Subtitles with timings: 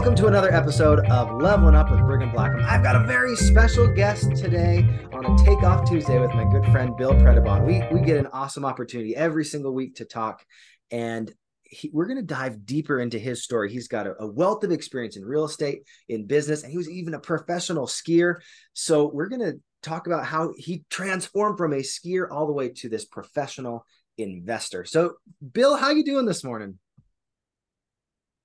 [0.00, 2.64] Welcome to another episode of Leveling Up with Brigham Blackham.
[2.64, 4.78] I've got a very special guest today
[5.12, 7.66] on a Takeoff Tuesday with my good friend Bill Predebon.
[7.66, 10.42] We we get an awesome opportunity every single week to talk,
[10.90, 11.30] and
[11.64, 13.70] he, we're going to dive deeper into his story.
[13.70, 16.88] He's got a, a, wealth of experience in real estate, in business, and he was
[16.88, 18.36] even a professional skier.
[18.72, 22.70] So we're going to talk about how he transformed from a skier all the way
[22.70, 23.84] to this professional
[24.16, 24.86] investor.
[24.86, 25.16] So,
[25.52, 26.78] Bill, how are you doing this morning?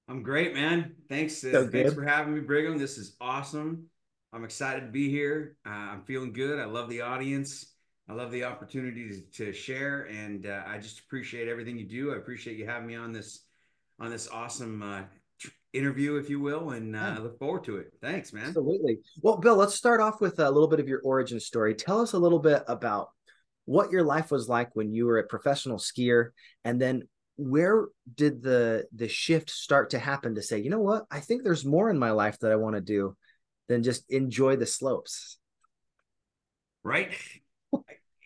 [0.07, 0.95] I'm great, man.
[1.09, 1.43] Thanks.
[1.43, 2.77] Uh, so thanks for having me, Brigham.
[2.77, 3.85] This is awesome.
[4.31, 5.57] I'm excited to be here.
[5.65, 6.59] Uh, I'm feeling good.
[6.59, 7.73] I love the audience.
[8.07, 12.13] I love the opportunity to, to share, and uh, I just appreciate everything you do.
[12.13, 13.45] I appreciate you having me on this
[13.99, 15.01] on this awesome uh,
[15.73, 17.93] interview, if you will, and uh, I look forward to it.
[18.01, 18.47] Thanks, man.
[18.47, 18.99] Absolutely.
[19.21, 21.73] Well, Bill, let's start off with a little bit of your origin story.
[21.73, 23.09] Tell us a little bit about
[23.65, 26.29] what your life was like when you were a professional skier,
[26.63, 27.07] and then
[27.37, 31.43] where did the the shift start to happen to say, you know what, I think
[31.43, 33.15] there's more in my life that I want to do
[33.67, 35.37] than just enjoy the slopes.
[36.83, 37.17] Right.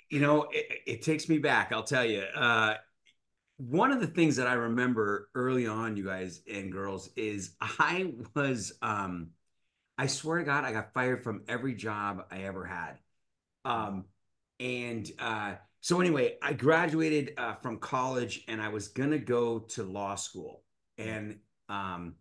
[0.09, 1.71] you know, it, it, takes me back.
[1.71, 2.21] I'll tell you.
[2.21, 2.75] Uh,
[3.57, 8.13] one of the things that I remember early on, you guys and girls, is I
[8.35, 9.29] was, um,
[9.97, 12.97] I swear to God, I got fired from every job I ever had.
[13.65, 14.05] Um,
[14.59, 19.59] and uh, so, anyway, I graduated uh, from college and I was going to go
[19.59, 20.63] to law school.
[20.97, 22.15] And um,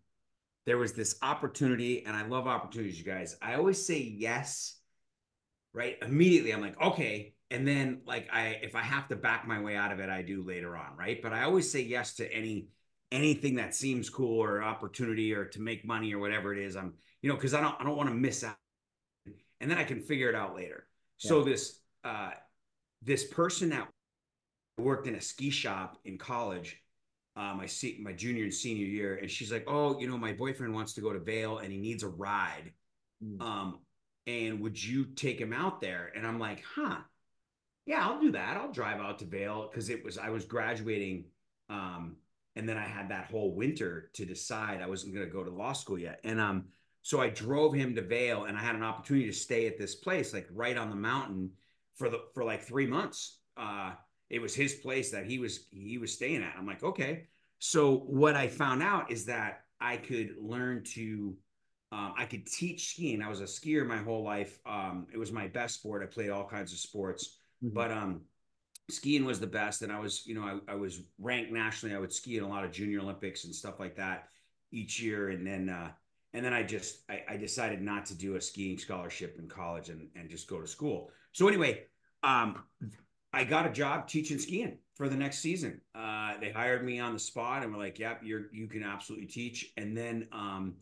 [0.65, 3.35] there was this opportunity, and I love opportunities, you guys.
[3.41, 4.79] I always say yes,
[5.73, 5.97] right?
[6.01, 9.75] Immediately, I'm like, okay, and then like i if i have to back my way
[9.75, 12.67] out of it i do later on right but i always say yes to any
[13.11, 16.93] anything that seems cool or opportunity or to make money or whatever it is i'm
[17.21, 18.55] you know because i don't i don't want to miss out
[19.59, 20.85] and then i can figure it out later
[21.19, 21.29] yeah.
[21.29, 22.31] so this uh
[23.01, 23.87] this person that
[24.77, 26.81] worked in a ski shop in college
[27.35, 30.33] uh, my see my junior and senior year and she's like oh you know my
[30.33, 32.73] boyfriend wants to go to Vail and he needs a ride.
[33.23, 33.41] Mm.
[33.41, 33.79] um
[34.27, 36.11] and would you take him out there?
[36.15, 36.97] And i'm like huh.
[37.89, 38.55] Yeah, I'll do that.
[38.55, 39.67] I'll drive out to Vail.
[39.67, 41.25] Because it was I was graduating,
[41.71, 42.17] um,
[42.55, 45.49] and then I had that whole winter to decide I wasn't going to go to
[45.49, 46.65] law school yet, and um,
[47.01, 49.95] so I drove him to Vail, and I had an opportunity to stay at this
[49.95, 51.49] place like right on the mountain
[51.99, 53.37] for the for like three months.
[53.55, 53.91] Uh,
[54.29, 56.55] it was his place that he was he was staying at.
[56.57, 57.27] I'm like, okay.
[57.59, 61.35] So what I found out is that I could learn to
[61.91, 63.21] um, I could teach skiing.
[63.21, 64.59] I was a skier my whole life.
[64.65, 66.03] Um, it was my best sport.
[66.03, 67.37] I played all kinds of sports.
[67.63, 67.73] Mm-hmm.
[67.73, 68.21] But um,
[68.91, 71.95] skiing was the best, and I was, you know, I, I was ranked nationally.
[71.95, 74.27] I would ski in a lot of junior Olympics and stuff like that
[74.71, 75.89] each year, and then uh,
[76.33, 79.89] and then I just I, I decided not to do a skiing scholarship in college
[79.89, 81.11] and and just go to school.
[81.31, 81.83] So anyway,
[82.23, 82.63] um,
[83.33, 85.81] I got a job teaching skiing for the next season.
[85.95, 89.27] Uh, they hired me on the spot and were like, "Yep, you're you can absolutely
[89.27, 90.75] teach." And then um,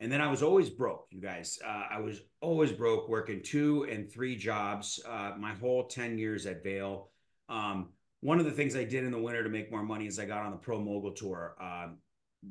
[0.00, 1.58] and then I was always broke, you guys.
[1.64, 6.46] Uh, I was always broke, working two and three jobs uh, my whole 10 years
[6.46, 7.10] at Vail.
[7.50, 7.90] Um,
[8.20, 10.24] one of the things I did in the winter to make more money is I
[10.24, 11.54] got on the Pro Mogul Tour.
[11.60, 11.98] Um,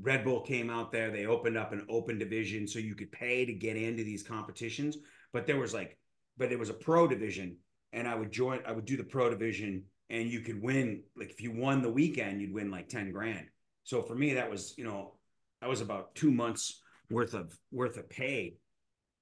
[0.01, 1.11] Red Bull came out there.
[1.11, 4.97] They opened up an open division so you could pay to get into these competitions.
[5.33, 5.97] But there was like,
[6.37, 7.57] but it was a pro division.
[7.91, 11.03] And I would join, I would do the pro division and you could win.
[11.15, 13.47] Like if you won the weekend, you'd win like 10 grand.
[13.83, 15.15] So for me, that was, you know,
[15.61, 18.57] that was about two months worth of worth of pay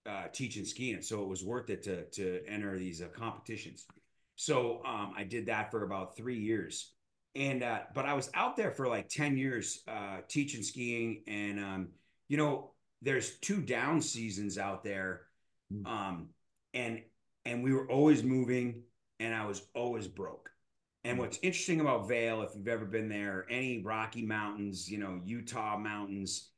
[0.07, 3.85] uh, teaching skiing, so it was worth it to to enter these uh, competitions.
[4.35, 6.93] So um, I did that for about three years,
[7.37, 11.59] and uh, but I was out there for like ten years uh, teaching skiing, and
[11.59, 11.87] um,
[12.27, 12.71] you know
[13.01, 15.21] there's two down seasons out there,
[15.71, 15.85] hmm.
[15.85, 16.29] um,
[16.73, 17.01] and
[17.45, 18.81] and we were always moving,
[19.19, 20.49] and I was always broke.
[21.03, 21.21] And hmm.
[21.21, 25.77] what's interesting about Vail, if you've ever been there, any Rocky Mountains, you know Utah
[25.77, 26.49] mountains,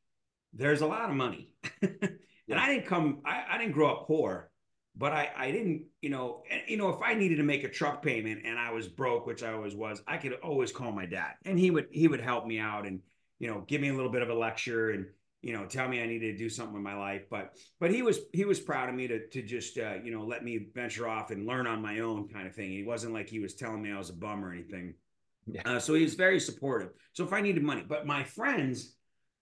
[0.53, 1.51] there's a lot of money.
[1.81, 4.49] and I didn't come, I, I didn't grow up poor,
[4.95, 7.69] but I, I didn't, you know, and, you know, if I needed to make a
[7.69, 11.05] truck payment and I was broke, which I always was, I could always call my
[11.05, 13.01] dad and he would, he would help me out and,
[13.39, 15.05] you know, give me a little bit of a lecture and,
[15.41, 17.23] you know, tell me I needed to do something with my life.
[17.29, 20.25] But, but he was, he was proud of me to, to just, uh, you know,
[20.25, 22.71] let me venture off and learn on my own kind of thing.
[22.71, 24.95] He wasn't like he was telling me I was a bum or anything.
[25.47, 25.61] Yeah.
[25.65, 26.89] Uh, so he was very supportive.
[27.13, 28.95] So if I needed money, but my friends,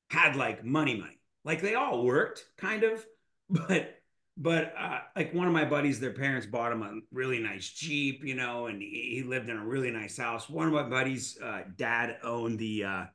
[0.09, 3.05] had like money money like they all worked kind of
[3.49, 3.96] but
[4.37, 8.23] but uh, like one of my buddies their parents bought him a really nice jeep
[8.23, 10.49] you know and he, he lived in a really nice house.
[10.49, 13.05] One of my buddies uh, dad owned the uh,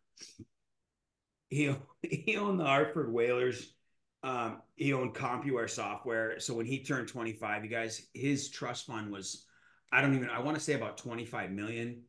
[1.49, 3.75] he, he owned the hartford whalers.
[4.25, 6.39] Um, he owned compuware software.
[6.39, 9.47] So when he turned 25 you guys his trust fund was
[9.93, 12.03] i don't even i want to say about 25 million.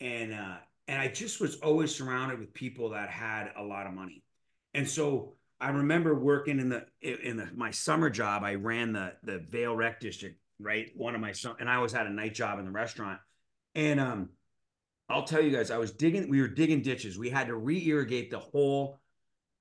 [0.00, 3.94] And uh and I just was always surrounded with people that had a lot of
[3.94, 4.22] money.
[4.74, 8.42] And so I remember working in the in the my summer job.
[8.44, 10.90] I ran the the Vail Rec District, right?
[10.96, 13.20] One of my and I always had a night job in the restaurant.
[13.74, 14.30] And um,
[15.08, 16.28] I'll tell you guys, I was digging.
[16.28, 17.18] We were digging ditches.
[17.18, 19.00] We had to re-irrigate the whole,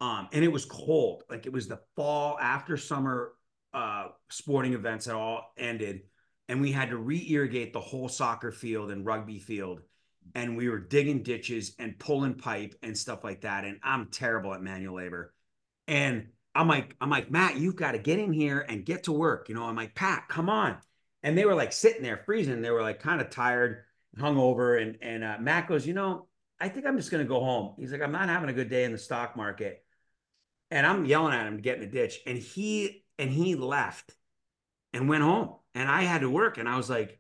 [0.02, 1.24] um, and it was cold.
[1.30, 3.34] Like it was the fall after summer
[3.74, 6.02] uh, sporting events had all ended,
[6.50, 9.82] and we had to re-irrigate the whole soccer field and rugby field
[10.36, 13.66] and we were digging ditches and pulling pipe and stuff like that.
[13.66, 15.33] And I'm terrible at manual labor.
[15.88, 19.12] And I'm like, I'm like, Matt, you've got to get in here and get to
[19.12, 19.50] work.
[19.50, 20.78] You know, I'm like, Pat, come on.
[21.24, 22.62] And they were like sitting there freezing.
[22.62, 23.84] They were like kind of tired,
[24.18, 24.82] hungover.
[24.82, 26.28] And and uh, Matt goes, you know,
[26.60, 27.76] I think I'm just gonna go home.
[27.78, 29.84] He's like, I'm not having a good day in the stock market.
[30.70, 32.20] And I'm yelling at him to get in the ditch.
[32.28, 34.12] And he and he left
[34.94, 35.56] and went home.
[35.76, 36.58] And I had to work.
[36.58, 37.20] And I was like,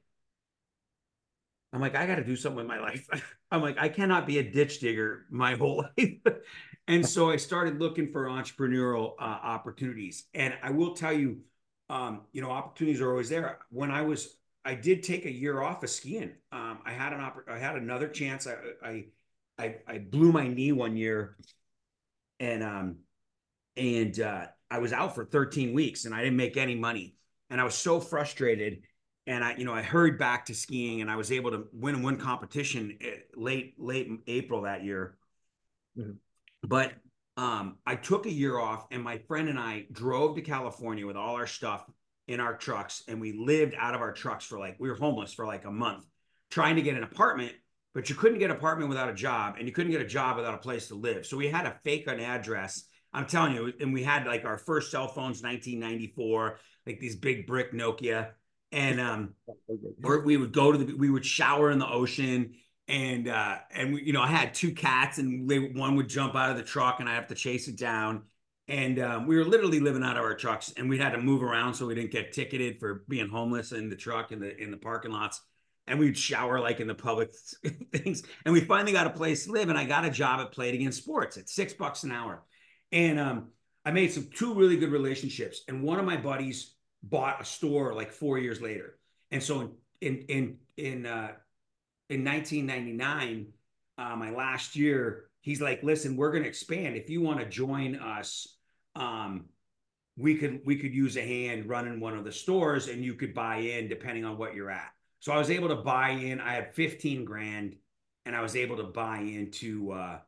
[1.71, 3.07] I'm like, I got to do something with my life.
[3.51, 6.17] I'm like, I cannot be a ditch digger my whole life.
[6.87, 10.25] And so I started looking for entrepreneurial uh, opportunities.
[10.33, 11.39] And I will tell you,
[11.89, 13.59] um, you know, opportunities are always there.
[13.69, 16.31] When I was, I did take a year off of skiing.
[16.51, 18.47] Um, I had an opp- I had another chance.
[18.47, 19.05] I, I,
[19.57, 21.37] I, I blew my knee one year,
[22.39, 22.95] and um,
[23.77, 27.15] and uh, I was out for 13 weeks, and I didn't make any money,
[27.49, 28.81] and I was so frustrated
[29.25, 32.03] and I, you know, I hurried back to skiing, and I was able to win
[32.03, 35.15] one competition eh, late late April that year.
[35.97, 36.11] Mm-hmm.
[36.63, 36.93] But
[37.37, 41.17] um, I took a year off, and my friend and I drove to California with
[41.17, 41.85] all our stuff
[42.27, 45.33] in our trucks, and we lived out of our trucks for like we were homeless
[45.33, 46.05] for like a month,
[46.49, 47.53] trying to get an apartment.
[47.93, 50.37] But you couldn't get an apartment without a job, and you couldn't get a job
[50.37, 51.25] without a place to live.
[51.25, 52.85] So we had to fake an address.
[53.11, 57.45] I'm telling you, and we had like our first cell phones, 1994, like these big
[57.45, 58.31] brick Nokia
[58.73, 59.35] and um,
[60.03, 62.55] or we would go to the we would shower in the ocean
[62.87, 66.35] and uh and we, you know i had two cats and they, one would jump
[66.35, 68.23] out of the truck and i have to chase it down.
[68.69, 71.43] And um, we were literally living out of our trucks and we had to move
[71.43, 74.71] around so we didn't get ticketed for being homeless in the truck in the in
[74.71, 75.41] the parking lots.
[75.85, 77.33] And we'd shower like in the public
[77.93, 78.23] things.
[78.45, 80.69] And we finally got a place to live and i got a job at Play
[80.69, 82.43] It Again Sports at six bucks an hour.
[82.93, 83.49] And um
[83.83, 87.93] i made some two really good relationships and one of my buddies bought a store
[87.93, 88.97] like four years later.
[89.29, 89.71] And so in
[90.01, 91.33] in in in uh,
[92.09, 93.47] in 1999,
[93.97, 96.95] uh, my last year, he's like, "Listen, we're going to expand.
[96.95, 98.57] If you want to join us,
[98.95, 99.45] um,
[100.17, 103.33] we could we could use a hand running one of the stores, and you could
[103.33, 106.41] buy in depending on what you're at." So I was able to buy in.
[106.41, 107.77] I had 15 grand,
[108.25, 109.91] and I was able to buy into.
[109.91, 110.19] Uh,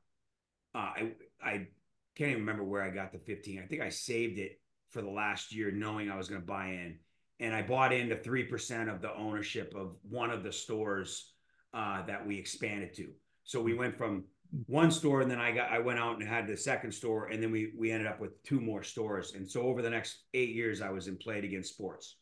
[0.73, 1.11] uh, I
[1.43, 1.67] I
[2.15, 3.59] can't even remember where I got the 15.
[3.61, 6.67] I think I saved it for the last year, knowing I was going to buy
[6.67, 6.97] in.
[7.41, 11.33] And I bought into 3% of the ownership of one of the stores
[11.75, 13.09] uh, that we expanded to.
[13.43, 14.23] So we went from
[14.67, 17.43] one store and then I got I went out and had the second store and
[17.43, 19.33] then we we ended up with two more stores.
[19.35, 22.15] And so over the next eight years, I was in Play It Again Sports.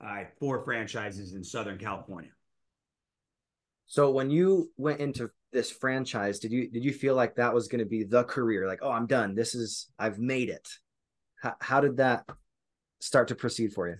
[0.00, 2.30] I had four franchises in Southern California.
[3.86, 7.68] So when you went into this franchise, did you did you feel like that was
[7.68, 8.66] going to be the career?
[8.66, 9.34] Like, oh, I'm done.
[9.34, 10.66] This is I've made it.
[11.42, 12.24] How, how did that
[13.00, 13.96] start to proceed for you?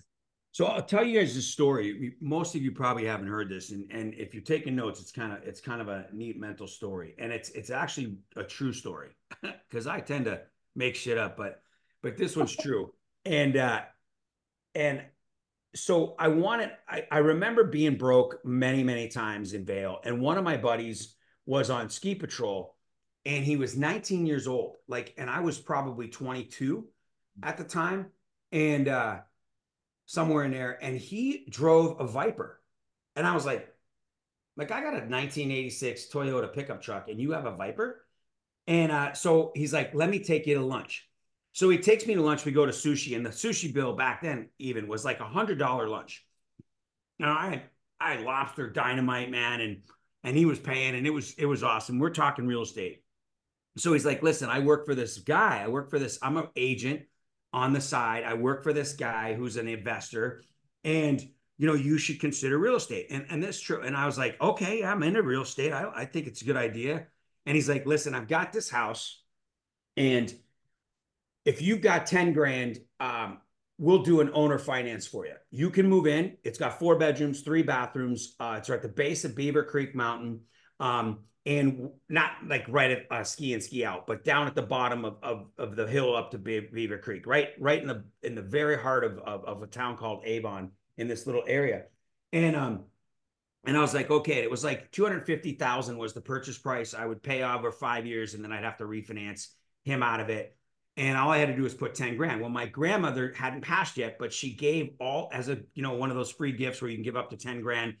[0.55, 2.13] So I'll tell you guys a story.
[2.21, 5.33] Most of you probably haven't heard this, and, and if you're taking notes, it's kind
[5.33, 9.09] of it's kind of a neat mental story, and it's it's actually a true story
[9.41, 10.39] because I tend to
[10.73, 11.61] make shit up, but
[12.01, 12.93] but this one's true,
[13.25, 13.81] and uh,
[14.75, 15.01] and
[15.75, 16.71] so I wanted.
[16.87, 21.17] I, I remember being broke many many times in Vail, and one of my buddies
[21.45, 22.77] was on ski patrol,
[23.25, 26.87] and he was 19 years old, like, and I was probably 22,
[27.43, 28.05] at the time,
[28.53, 29.17] and uh,
[30.05, 32.61] somewhere in there, and he drove a Viper,
[33.15, 33.67] and I was like,
[34.57, 38.05] like I got a 1986 Toyota pickup truck, and you have a Viper,
[38.67, 41.07] and uh, so he's like, let me take you to lunch.
[41.53, 42.43] So he takes me to lunch.
[42.43, 45.57] We go to sushi, and the sushi bill back then even was like a hundred
[45.57, 46.25] dollar lunch.
[47.19, 47.61] Now I had
[47.99, 49.81] I had lobster dynamite, man, and
[50.23, 51.99] and he was paying, and it was it was awesome.
[51.99, 53.03] We're talking real estate.
[53.77, 55.61] So he's like, listen, I work for this guy.
[55.63, 56.17] I work for this.
[56.21, 57.03] I'm an agent
[57.55, 58.25] on the side.
[58.25, 60.43] I work for this guy who's an investor,
[60.83, 61.25] and
[61.57, 63.07] you know, you should consider real estate.
[63.09, 63.81] And and that's true.
[63.81, 65.71] And I was like, okay, I'm into real estate.
[65.71, 67.07] I, I think it's a good idea.
[67.45, 69.23] And he's like, listen, I've got this house,
[69.95, 70.33] and
[71.45, 73.37] if you've got 10 grand, um,
[73.77, 75.35] we'll do an owner finance for you.
[75.51, 76.35] You can move in.
[76.43, 78.35] It's got four bedrooms, three bathrooms.
[78.39, 80.41] Uh, it's right at the base of Beaver Creek Mountain.
[80.79, 84.63] Um, and not like right at uh, ski and ski out, but down at the
[84.63, 88.35] bottom of, of, of the hill up to Beaver Creek, right, right in the in
[88.35, 91.83] the very heart of, of, of a town called Avon in this little area,
[92.33, 92.85] and um,
[93.65, 96.57] and I was like, okay, it was like two hundred fifty thousand was the purchase
[96.57, 96.93] price.
[96.93, 99.47] I would pay over five years, and then I'd have to refinance
[99.83, 100.55] him out of it.
[100.97, 102.41] and all I had to do was put 10 grand.
[102.41, 106.09] Well, my grandmother hadn't passed yet, but she gave all as a, you know, one
[106.09, 107.95] of those free gifts where you can give up to 10 grand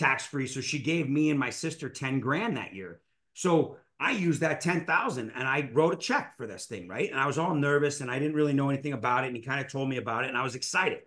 [0.00, 0.46] tax free.
[0.46, 3.00] So she gave me and my sister 10 grand that year.
[3.34, 7.10] So I used that 10,000 and I wrote a check for this thing, right?
[7.10, 9.28] And I was all nervous and I didn't really know anything about it.
[9.28, 11.00] And he kind of told me about it and I was excited.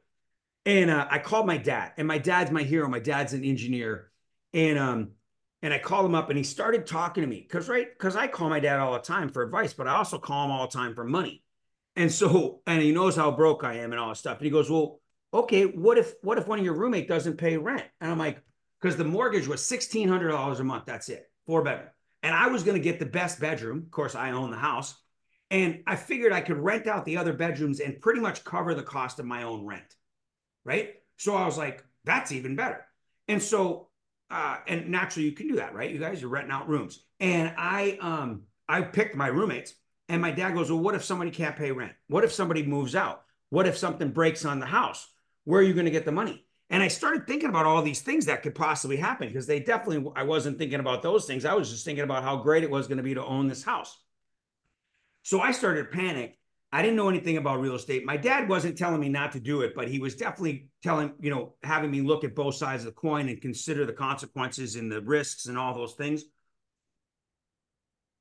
[0.65, 2.88] And uh, I called my dad, and my dad's my hero.
[2.88, 4.12] My dad's an engineer.
[4.53, 5.12] And um,
[5.62, 8.27] and I called him up and he started talking to me because, right, because I
[8.27, 10.73] call my dad all the time for advice, but I also call him all the
[10.73, 11.43] time for money.
[11.95, 14.38] And so, and he knows how broke I am and all this stuff.
[14.38, 15.00] And he goes, Well,
[15.33, 17.85] okay, what if what if one of your roommate doesn't pay rent?
[18.00, 18.41] And I'm like,
[18.83, 20.85] because the mortgage was sixteen hundred dollars a month.
[20.85, 21.89] That's it, four bedroom.
[22.21, 23.79] And I was going to get the best bedroom.
[23.79, 24.95] Of course, I own the house.
[25.49, 28.83] And I figured I could rent out the other bedrooms and pretty much cover the
[28.83, 29.95] cost of my own rent.
[30.65, 30.95] Right.
[31.17, 32.85] So I was like, that's even better.
[33.27, 33.89] And so
[34.29, 35.91] uh, and naturally you can do that, right?
[35.91, 37.03] You guys you're renting out rooms.
[37.19, 39.73] And I um I picked my roommates
[40.09, 41.93] and my dad goes, Well, what if somebody can't pay rent?
[42.07, 43.23] What if somebody moves out?
[43.49, 45.07] What if something breaks on the house?
[45.45, 46.45] Where are you going to get the money?
[46.74, 50.12] And I started thinking about all these things that could possibly happen because they definitely,
[50.15, 51.46] I wasn't thinking about those things.
[51.46, 53.63] I was just thinking about how great it was going to be to own this
[53.63, 53.96] house.
[55.22, 56.36] So I started panic.
[56.72, 58.06] I didn't know anything about real estate.
[58.06, 61.30] My dad wasn't telling me not to do it, but he was definitely telling, you
[61.30, 64.92] know, having me look at both sides of the coin and consider the consequences and
[64.92, 66.24] the risks and all those things.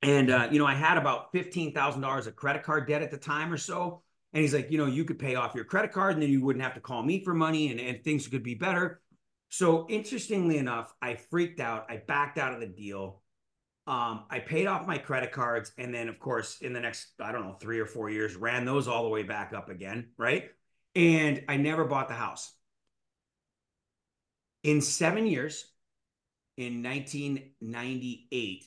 [0.03, 3.51] And, uh, you know, I had about $15,000 of credit card debt at the time
[3.51, 4.03] or so.
[4.33, 6.43] And he's like, you know, you could pay off your credit card and then you
[6.43, 9.01] wouldn't have to call me for money and, and things could be better.
[9.49, 11.85] So interestingly enough, I freaked out.
[11.87, 13.21] I backed out of the deal.
[13.85, 15.71] Um, I paid off my credit cards.
[15.77, 18.65] And then, of course, in the next, I don't know, three or four years, ran
[18.65, 20.09] those all the way back up again.
[20.17, 20.49] Right.
[20.95, 22.51] And I never bought the house.
[24.63, 25.65] In seven years,
[26.57, 28.65] in 1998,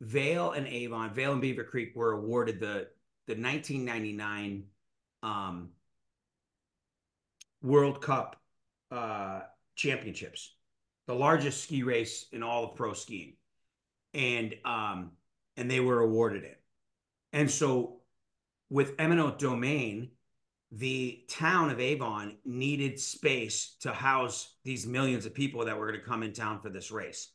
[0.00, 2.88] Vail and Avon, Vail and Beaver Creek were awarded the,
[3.26, 4.64] the 1999
[5.22, 5.70] um,
[7.62, 8.36] World Cup
[8.90, 9.40] uh,
[9.76, 10.54] championships,
[11.06, 13.34] the largest ski race in all of pro skiing,
[14.14, 15.12] and um,
[15.56, 16.60] and they were awarded it.
[17.32, 18.00] And so,
[18.68, 20.10] with eminent domain,
[20.70, 26.00] the town of Avon needed space to house these millions of people that were going
[26.00, 27.30] to come in town for this race,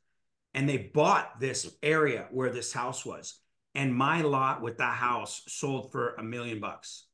[0.54, 3.40] and they bought this area where this house was.
[3.76, 7.07] And my lot with the house sold for a million bucks.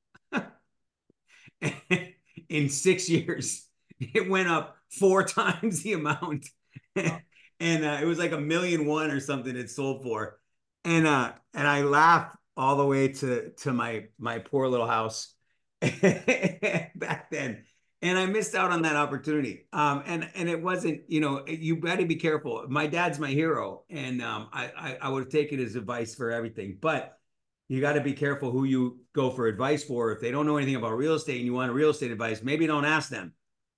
[2.49, 3.67] in six years,
[3.99, 6.47] it went up four times the amount.
[6.95, 10.39] and uh, it was like a million one or something it sold for.
[10.85, 15.33] And uh, and I laughed all the way to to my my poor little house
[15.81, 17.63] back then.
[18.01, 19.67] And I missed out on that opportunity.
[19.71, 22.65] Um, and and it wasn't, you know, you better be careful.
[22.67, 26.29] My dad's my hero, and um, I, I I would have taken his advice for
[26.29, 26.77] everything.
[26.81, 27.17] But
[27.73, 30.11] you got to be careful who you go for advice for.
[30.11, 32.67] If they don't know anything about real estate and you want real estate advice, maybe
[32.67, 33.33] don't ask them.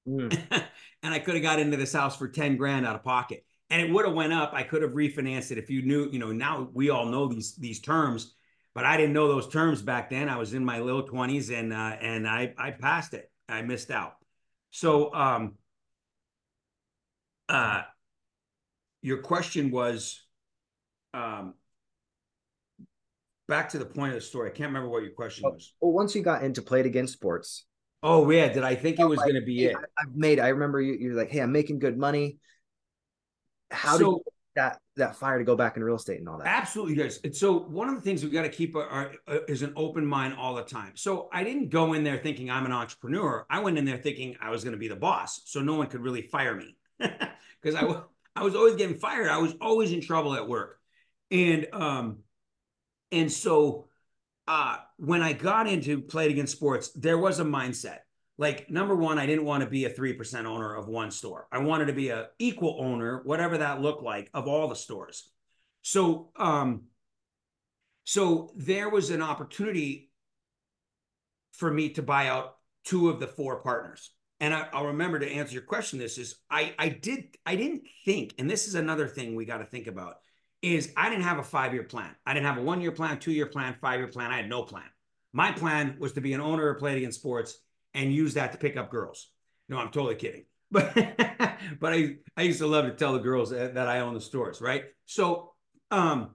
[0.05, 0.37] Mm.
[1.01, 3.45] and I could have got into this house for 10 grand out of pocket.
[3.69, 4.51] And it would have went up.
[4.53, 7.55] I could have refinanced it if you knew, you know, now we all know these
[7.55, 8.35] these terms,
[8.73, 10.27] but I didn't know those terms back then.
[10.27, 13.31] I was in my little 20s and uh and I I passed it.
[13.47, 14.15] I missed out.
[14.71, 15.55] So um
[17.47, 17.83] uh
[19.01, 20.21] your question was
[21.13, 21.53] um
[23.47, 24.49] back to the point of the story.
[24.49, 25.73] I can't remember what your question was.
[25.79, 27.65] Well, once you got into Play It Again Sports.
[28.03, 29.75] Oh yeah, did I think it was going to be it?
[29.75, 30.39] I, have made.
[30.39, 30.93] I remember you.
[30.93, 32.37] You're like, hey, I'm making good money.
[33.71, 34.23] How so, did
[34.57, 36.45] that that fire to go back in real estate and all that?
[36.47, 37.19] Absolutely, guys.
[37.23, 40.05] And so one of the things we got to keep our, uh, is an open
[40.05, 40.91] mind all the time.
[40.93, 43.45] So I didn't go in there thinking I'm an entrepreneur.
[43.49, 45.87] I went in there thinking I was going to be the boss, so no one
[45.87, 48.01] could really fire me because I
[48.35, 49.29] I was always getting fired.
[49.29, 50.79] I was always in trouble at work,
[51.31, 52.19] and um
[53.15, 53.87] and so
[54.47, 57.99] uh, when I got into Play It Again Sports, there was a mindset.
[58.37, 61.47] Like number one, I didn't want to be a three percent owner of one store.
[61.51, 65.29] I wanted to be a equal owner, whatever that looked like, of all the stores.
[65.81, 66.83] So, um,
[68.03, 70.11] so there was an opportunity
[71.53, 74.11] for me to buy out two of the four partners.
[74.41, 75.97] And I, will remember to answer your question.
[75.97, 79.59] This is I I did I didn't think, and this is another thing we got
[79.59, 80.17] to think about
[80.73, 82.09] is I didn't have a five year plan.
[82.25, 84.31] I didn't have a one year plan, two year plan, five year plan.
[84.31, 84.85] I had no plan.
[85.31, 87.59] My plan was to be an owner of Again Sports
[87.93, 89.29] and use that to pick up girls.
[89.69, 90.45] No, I'm totally kidding.
[90.71, 90.93] But
[91.79, 94.19] but I I used to love to tell the girls that, that I own the
[94.19, 94.85] stores, right?
[95.05, 95.53] So
[95.91, 96.31] um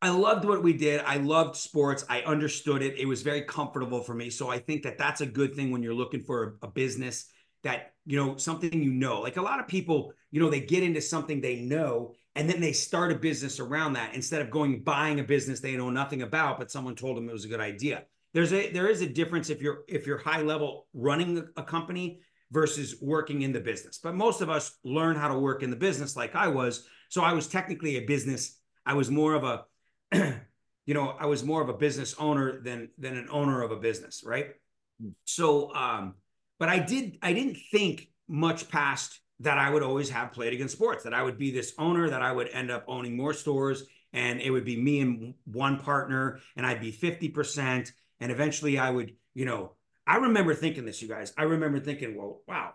[0.00, 1.02] I loved what we did.
[1.04, 2.04] I loved sports.
[2.08, 2.98] I understood it.
[2.98, 4.30] It was very comfortable for me.
[4.30, 7.26] So I think that that's a good thing when you're looking for a, a business
[7.64, 9.20] that, you know, something you know.
[9.20, 12.60] Like a lot of people, you know, they get into something they know and then
[12.60, 16.22] they start a business around that instead of going buying a business they know nothing
[16.22, 19.08] about but someone told them it was a good idea there's a there is a
[19.08, 23.98] difference if you're if you're high level running a company versus working in the business.
[24.02, 26.86] But most of us learn how to work in the business like I was.
[27.08, 28.58] So I was technically a business.
[28.86, 29.64] I was more of a,
[30.86, 33.76] you know, I was more of a business owner than than an owner of a
[33.76, 34.48] business, right?
[35.00, 35.10] Hmm.
[35.24, 36.14] So, um,
[36.58, 40.54] but I did I didn't think much past that I would always have Play It
[40.54, 43.32] Again Sports, that I would be this owner, that I would end up owning more
[43.32, 47.92] stores, and it would be me and one partner, and I'd be 50%.
[48.20, 49.72] And eventually I would, you know,
[50.06, 51.32] I remember thinking this, you guys.
[51.36, 52.72] I remember thinking, well, wow.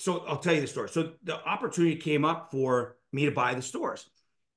[0.00, 0.88] So I'll tell you the story.
[0.88, 4.10] So the opportunity came up for me to buy the stores.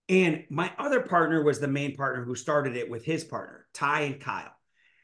[0.09, 4.01] And my other partner was the main partner who started it with his partner, Ty
[4.01, 4.53] and Kyle.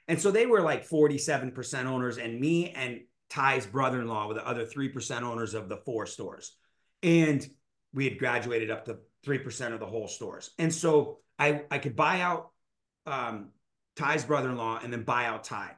[0.07, 3.01] And so they were like 47% owners, and me and
[3.33, 6.55] Ty's brother in law were the other 3% owners of the four stores.
[7.01, 7.45] And
[7.91, 10.51] we had graduated up to 3% of the whole stores.
[10.59, 12.51] And so I, I could buy out
[13.07, 13.49] um,
[13.95, 15.71] Ty's brother in law and then buy out Ty.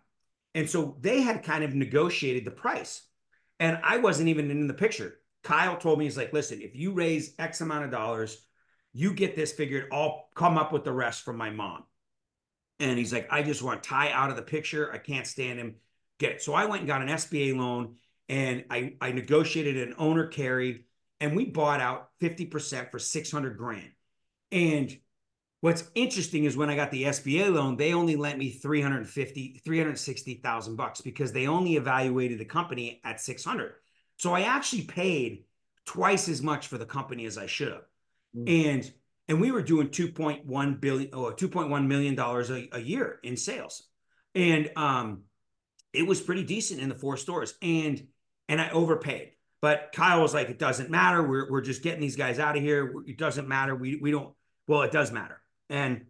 [0.53, 3.07] And so they had kind of negotiated the price.
[3.61, 5.19] And I wasn't even in the picture.
[5.41, 8.45] Kyle told me, he's like, listen, if you raise X amount of dollars,
[8.91, 9.87] you get this figured.
[9.93, 11.85] I'll come up with the rest from my mom.
[12.81, 14.91] And he's like, I just want Ty out of the picture.
[14.91, 15.75] I can't stand him.
[16.19, 16.41] Get it.
[16.41, 17.95] So I went and got an SBA loan
[18.29, 20.85] and I, I negotiated an owner carry
[21.19, 23.91] and we bought out 50% for 600 grand.
[24.51, 24.97] And
[25.65, 30.75] What's interesting is when I got the SBA loan, they only lent me 350, 360,000
[30.75, 33.73] bucks because they only evaluated the company at 600.
[34.17, 35.45] So I actually paid
[35.83, 37.85] twice as much for the company as I should have.
[38.37, 38.75] Mm.
[38.75, 38.93] And
[39.27, 43.87] and we were doing 2.1 billion or 2.1 million dollars a, a year in sales.
[44.35, 45.23] And um
[45.95, 48.07] it was pretty decent in the four stores and
[48.47, 49.31] and I overpaid.
[49.61, 51.23] But Kyle was like, it doesn't matter.
[51.23, 52.93] We're, we're just getting these guys out of here.
[53.07, 53.73] It doesn't matter.
[53.73, 54.35] We, we don't,
[54.67, 56.05] well, it does matter and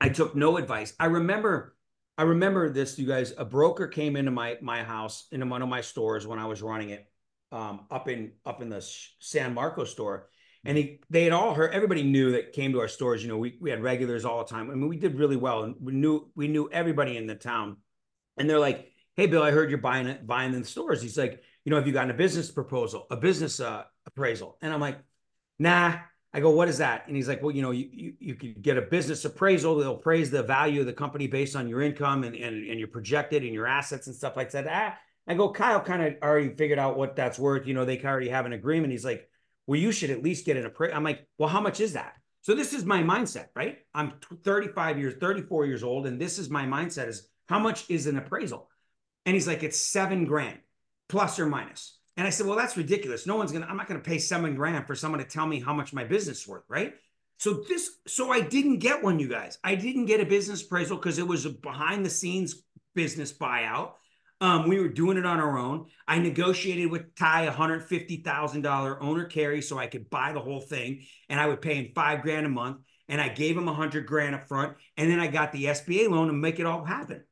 [0.00, 0.94] I took no advice.
[1.00, 1.76] I remember,
[2.18, 3.32] I remember this, you guys.
[3.36, 6.62] A broker came into my my house, into one of my stores when I was
[6.62, 7.06] running it,
[7.52, 8.86] um, up in up in the
[9.20, 10.28] San Marcos store,
[10.64, 11.72] and he they had all heard.
[11.72, 13.22] Everybody knew that came to our stores.
[13.22, 14.70] You know, we we had regulars all the time.
[14.70, 17.78] I mean, we did really well, and we knew we knew everybody in the town.
[18.36, 21.70] And they're like, "Hey, Bill, I heard you're buying buying in stores." He's like, "You
[21.70, 24.98] know, have you gotten a business proposal, a business uh, appraisal?" And I'm like,
[25.58, 25.96] "Nah."
[26.36, 27.06] I go, what is that?
[27.06, 29.76] And he's like, well, you know, you, you, you could get a business appraisal.
[29.76, 32.88] They'll appraise the value of the company based on your income and, and, and your
[32.88, 34.66] projected and your assets and stuff like that.
[34.68, 37.66] Ah, I go, Kyle kind of already figured out what that's worth.
[37.66, 38.92] You know, they already have an agreement.
[38.92, 39.30] He's like,
[39.66, 40.96] well, you should at least get an appraisal.
[40.96, 42.14] I'm like, well, how much is that?
[42.42, 43.78] So this is my mindset, right?
[43.94, 44.12] I'm
[44.44, 46.06] 35 years, 34 years old.
[46.06, 48.68] And this is my mindset is how much is an appraisal?
[49.24, 50.58] And he's like, it's seven grand
[51.08, 51.98] plus or minus.
[52.16, 53.26] And I said, well, that's ridiculous.
[53.26, 55.74] No one's to, I'm not to pay seven grand for someone to tell me how
[55.74, 56.64] much my business is worth.
[56.68, 56.94] Right.
[57.38, 59.58] So this, so I didn't get one, you guys.
[59.62, 62.62] I didn't get a business appraisal because it was a behind the scenes
[62.94, 63.92] business buyout.
[64.40, 65.86] Um, we were doing it on our own.
[66.06, 70.32] I negotiated with Ty a hundred fifty thousand dollar owner carry so I could buy
[70.32, 72.78] the whole thing, and I would pay him five grand a month.
[73.08, 76.10] And I gave him a hundred grand up front, and then I got the SBA
[76.10, 77.22] loan to make it all happen.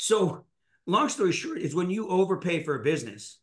[0.00, 0.44] So,
[0.86, 3.40] long story short, is when you overpay for a business,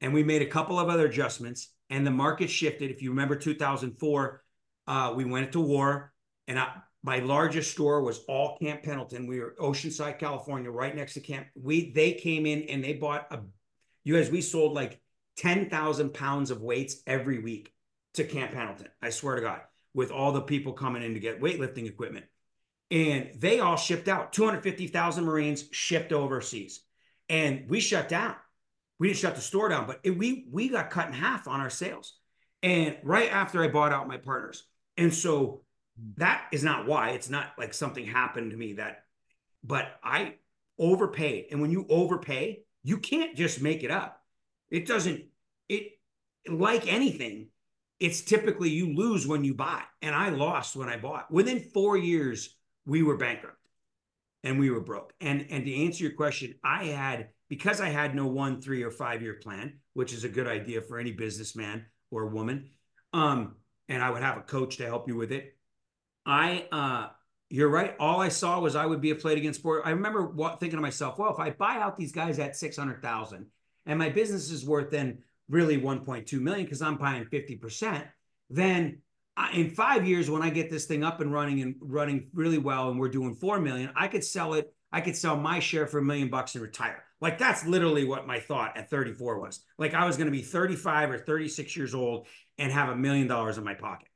[0.00, 2.90] and we made a couple of other adjustments and the market shifted.
[2.90, 4.42] If you remember 2004
[4.86, 6.12] uh, we went to war
[6.48, 9.26] and I, my largest store was all camp pendleton.
[9.26, 13.26] We were oceanside california right next to camp we they came in and they bought
[13.30, 13.40] a
[14.04, 15.00] you guys we sold like
[15.36, 17.72] 10,000 pounds of weights every week
[18.14, 19.60] to camp pendleton i swear to god
[19.94, 22.24] with all the people coming in to get weightlifting equipment
[22.90, 26.80] and they all shipped out 250,000 marines shipped overseas
[27.28, 28.34] and we shut down
[29.00, 31.58] we didn't shut the store down, but it, we we got cut in half on
[31.58, 32.18] our sales.
[32.62, 34.64] And right after I bought out my partners,
[34.98, 35.62] and so
[36.18, 37.10] that is not why.
[37.10, 39.04] It's not like something happened to me that,
[39.64, 40.34] but I
[40.78, 41.46] overpaid.
[41.50, 44.22] And when you overpay, you can't just make it up.
[44.70, 45.24] It doesn't.
[45.70, 45.92] It
[46.46, 47.48] like anything,
[48.00, 49.82] it's typically you lose when you buy.
[50.02, 51.30] And I lost when I bought.
[51.30, 52.54] Within four years,
[52.86, 53.56] we were bankrupt
[54.44, 55.12] and we were broke.
[55.20, 58.90] And and to answer your question, I had because I had no one, three, or
[58.90, 62.70] five year plan, which is a good idea for any businessman or woman.
[63.12, 63.56] Um,
[63.88, 65.56] and I would have a coach to help you with it.
[66.24, 67.08] I uh
[67.52, 67.96] you're right.
[67.98, 69.82] All I saw was I would be a played against Again sport.
[69.84, 73.46] I remember what, thinking to myself, well, if I buy out these guys at 600,000
[73.86, 78.04] and my business is worth then really 1.2 million because I'm buying 50%,
[78.50, 78.98] then
[79.52, 82.90] in five years when i get this thing up and running and running really well
[82.90, 85.98] and we're doing four million i could sell it i could sell my share for
[85.98, 89.94] a million bucks and retire like that's literally what my thought at 34 was like
[89.94, 92.26] i was going to be 35 or 36 years old
[92.58, 94.08] and have a million dollars in my pocket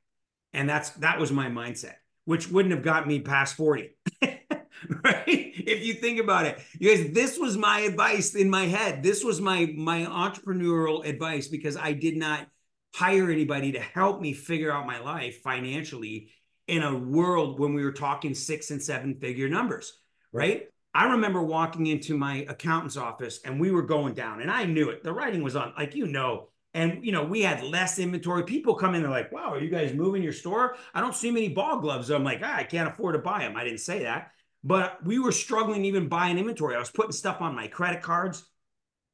[0.53, 3.95] and that's that was my mindset which wouldn't have got me past 40.
[4.21, 5.23] right?
[5.27, 9.01] If you think about it, you guys, this was my advice in my head.
[9.01, 12.47] This was my my entrepreneurial advice because I did not
[12.95, 16.29] hire anybody to help me figure out my life financially
[16.69, 19.99] in a world when we were talking six and seven figure numbers,
[20.31, 20.69] right?
[20.93, 24.91] I remember walking into my accountant's office and we were going down and I knew
[24.91, 25.03] it.
[25.03, 28.43] The writing was on, like, you know, and you know, we had less inventory.
[28.43, 30.77] People come in, they're like, wow, are you guys moving your store?
[30.93, 32.09] I don't see many ball gloves.
[32.09, 33.57] I'm like, ah, I can't afford to buy them.
[33.57, 34.31] I didn't say that.
[34.63, 36.77] But we were struggling even buying inventory.
[36.77, 38.45] I was putting stuff on my credit cards.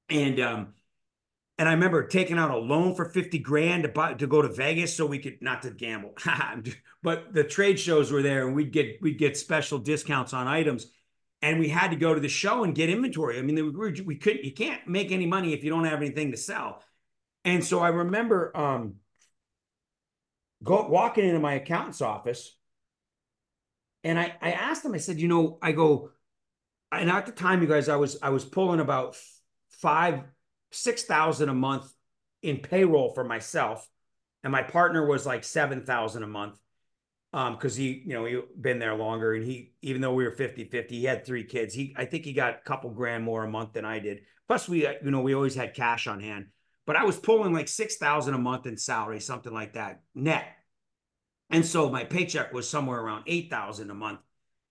[0.08, 0.74] And um,
[1.62, 4.47] and I remember taking out a loan for 50 grand to buy to go to
[4.47, 6.15] Vegas so we could not to gamble.
[7.04, 10.88] but the trade shows were there and we'd get we'd get special discounts on items.
[11.43, 13.38] And we had to go to the show and get inventory.
[13.38, 16.02] I mean, we, were, we couldn't, you can't make any money if you don't have
[16.02, 16.82] anything to sell.
[17.45, 18.95] And so I remember um,
[20.63, 22.58] go, walking into my accountant's office
[24.04, 26.10] and I, I asked him, I said, you know, I go,
[26.91, 29.15] and at the time, you guys, I was, I was pulling about
[29.69, 30.24] five,
[30.71, 31.91] 6,000 a month
[32.41, 33.88] in payroll for myself.
[34.43, 36.57] And my partner was like 7,000 a month.
[37.34, 40.31] Um, cause he, you know, he been there longer and he, even though we were
[40.31, 41.73] 50, 50, he had three kids.
[41.73, 44.21] He, I think he got a couple grand more a month than I did.
[44.49, 46.47] Plus we, you know, we always had cash on hand
[46.86, 50.45] but I was pulling like 6,000 a month in salary, something like that net.
[51.49, 54.19] And so my paycheck was somewhere around 8,000 a month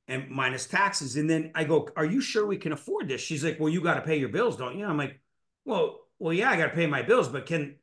[0.08, 1.16] and minus taxes.
[1.16, 3.20] And then I go, are you sure we can afford this?
[3.20, 4.86] She's like, well, you got to pay your bills, don't you?
[4.86, 5.20] I'm like,
[5.64, 7.76] well, well, yeah, I got to pay my bills, but can,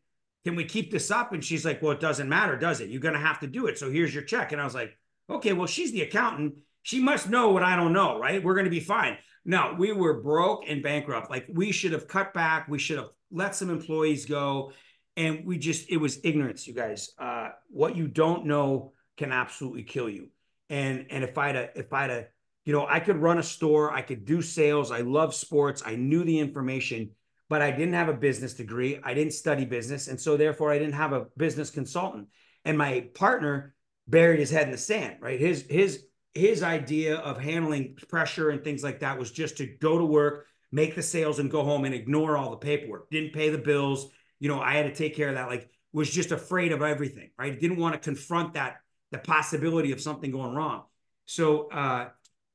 [0.45, 1.33] can we keep this up?
[1.33, 2.89] And she's like, well, it doesn't matter, does it?
[2.89, 3.77] You're going to have to do it.
[3.77, 4.51] So here's your check.
[4.51, 4.97] And I was like,
[5.29, 6.55] okay, well, she's the accountant.
[6.83, 8.43] She must know what I don't know, right?
[8.43, 9.17] We're going to be fine.
[9.43, 11.29] No, we were broke and bankrupt.
[11.29, 12.67] Like we should have cut back.
[12.67, 14.71] We should have let some employees go.
[15.15, 17.11] And we just, it was ignorance, you guys.
[17.17, 20.29] Uh, what you don't know can absolutely kill you.
[20.69, 22.25] And and if I'd a, if I'd a,
[22.65, 24.91] you know, I could run a store, I could do sales.
[24.91, 25.81] I love sports.
[25.85, 27.11] I knew the information,
[27.49, 28.99] but I didn't have a business degree.
[29.03, 32.27] I didn't study business, and so therefore I didn't have a business consultant.
[32.65, 33.75] And my partner
[34.07, 35.17] buried his head in the sand.
[35.21, 39.65] Right, his his his idea of handling pressure and things like that was just to
[39.65, 43.09] go to work, make the sales and go home and ignore all the paperwork.
[43.09, 44.09] Didn't pay the bills.
[44.39, 45.47] You know, I had to take care of that.
[45.47, 47.59] Like was just afraid of everything, right?
[47.59, 48.77] Didn't want to confront that
[49.11, 50.83] the possibility of something going wrong.
[51.25, 52.09] So uh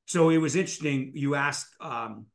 [0.06, 1.12] so it was interesting.
[1.14, 2.26] You asked um,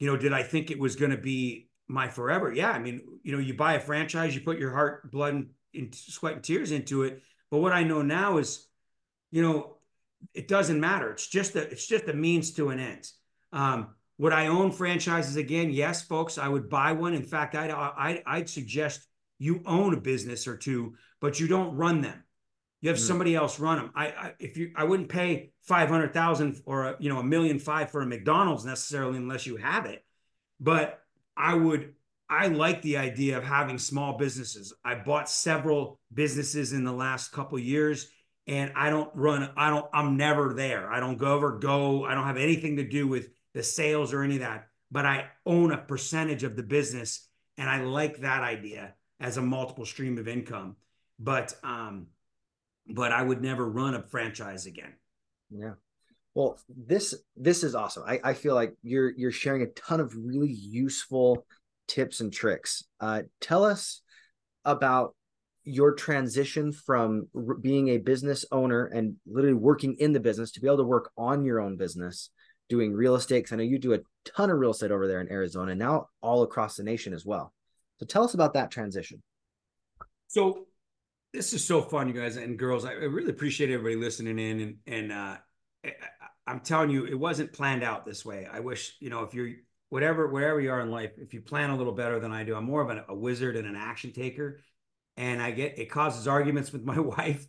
[0.00, 2.52] you know, did I think it was going to be my forever?
[2.52, 2.70] Yeah.
[2.70, 5.94] I mean, you know, you buy a franchise, you put your heart, blood, and, and
[5.94, 7.22] sweat and tears into it.
[7.50, 8.66] But what I know now is,
[9.30, 9.76] you know,
[10.34, 11.10] it doesn't matter.
[11.10, 13.08] It's just a it's just a means to an end.
[13.52, 15.70] Um, would I own franchises again?
[15.70, 17.14] Yes, folks, I would buy one.
[17.14, 19.06] In fact, I'd, I'd, I'd suggest
[19.38, 22.22] you own a business or two, but you don't run them.
[22.82, 23.06] You have mm.
[23.06, 23.90] somebody else run them.
[23.94, 27.24] I, I, if you I wouldn't pay five hundred thousand or a, you know a
[27.24, 30.04] million five for a McDonald's necessarily unless you have it.
[30.60, 30.99] But
[31.40, 31.94] I would
[32.28, 34.72] I like the idea of having small businesses.
[34.84, 38.08] I bought several businesses in the last couple years
[38.46, 40.92] and I don't run I don't I'm never there.
[40.92, 42.04] I don't go over go.
[42.04, 45.28] I don't have anything to do with the sales or any of that, but I
[45.46, 47.26] own a percentage of the business
[47.56, 50.76] and I like that idea as a multiple stream of income.
[51.18, 52.08] But um
[52.86, 54.94] but I would never run a franchise again.
[55.50, 55.74] Yeah.
[56.34, 58.04] Well, this this is awesome.
[58.06, 61.44] I, I feel like you're you're sharing a ton of really useful
[61.88, 62.84] tips and tricks.
[63.00, 64.02] Uh, tell us
[64.64, 65.14] about
[65.64, 70.60] your transition from r- being a business owner and literally working in the business to
[70.60, 72.30] be able to work on your own business
[72.68, 75.20] doing real estate because I know you do a ton of real estate over there
[75.20, 77.52] in Arizona, now all across the nation as well.
[77.98, 79.22] So tell us about that transition.
[80.28, 80.66] So
[81.34, 82.84] this is so fun, you guys and girls.
[82.84, 85.36] I really appreciate everybody listening in, and and uh,
[86.50, 88.48] I'm telling you, it wasn't planned out this way.
[88.50, 89.50] I wish you know if you're
[89.88, 92.54] whatever wherever you are in life, if you plan a little better than I do,
[92.54, 94.60] I'm more of a, wizard and an action taker,
[95.16, 97.46] and I get it causes arguments with my wife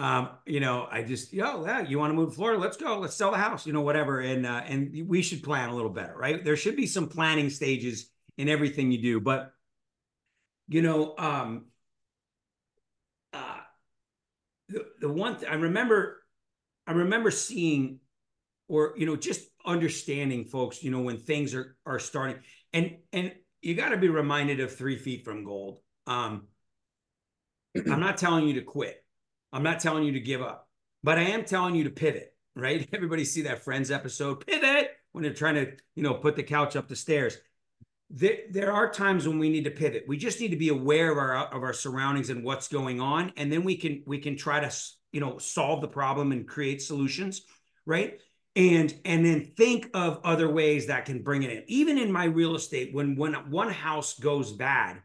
[0.00, 2.58] um, you know, I just, yo, yeah, you want to move to Florida?
[2.58, 2.98] Let's go.
[3.00, 4.20] Let's sell the house, you know, whatever.
[4.20, 6.42] And uh, and we should plan a little better, right?
[6.42, 8.08] There should be some planning stages
[8.38, 9.20] in everything you do.
[9.20, 9.52] But
[10.68, 11.66] you know, um,
[13.34, 13.58] uh,
[14.70, 16.22] the the one th- I remember,
[16.86, 18.00] I remember seeing,
[18.70, 20.82] or you know, just understanding, folks.
[20.82, 22.36] You know, when things are are starting,
[22.72, 25.80] and and you got to be reminded of three feet from gold.
[26.06, 26.46] Um,
[27.76, 29.04] I'm not telling you to quit
[29.52, 30.68] I'm not telling you to give up,
[31.02, 32.88] but I am telling you to pivot, right?
[32.92, 36.76] Everybody see that Friends episode, pivot, when they're trying to, you know, put the couch
[36.76, 37.36] up the stairs.
[38.10, 40.04] There, there are times when we need to pivot.
[40.08, 43.32] We just need to be aware of our of our surroundings and what's going on,
[43.36, 44.72] and then we can we can try to
[45.12, 47.42] you know solve the problem and create solutions
[47.86, 48.20] right
[48.56, 51.64] and and then think of other ways that can bring it in.
[51.68, 55.00] Even in my real estate when when one house goes bad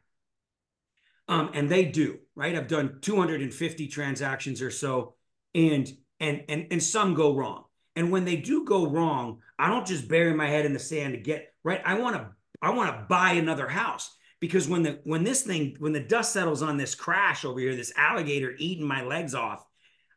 [1.28, 2.56] um and they do right?
[2.56, 5.16] I've done 250 transactions or so
[5.54, 7.66] and and and and some go wrong.
[7.96, 11.14] And when they do go wrong i don't just bury my head in the sand
[11.14, 11.82] to get right?
[11.86, 12.28] I want to
[12.62, 16.34] i want to buy another house because when the when this thing when the dust
[16.34, 19.66] settles on this crash over here this alligator eating my legs off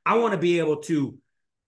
[0.04, 1.18] i want to be able to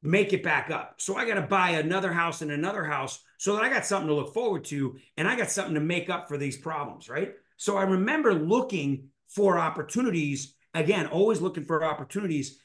[0.03, 0.95] make it back up.
[0.99, 4.09] So I got to buy another house and another house so that I got something
[4.09, 7.33] to look forward to and I got something to make up for these problems, right?
[7.57, 12.59] So I remember looking for opportunities, again, always looking for opportunities,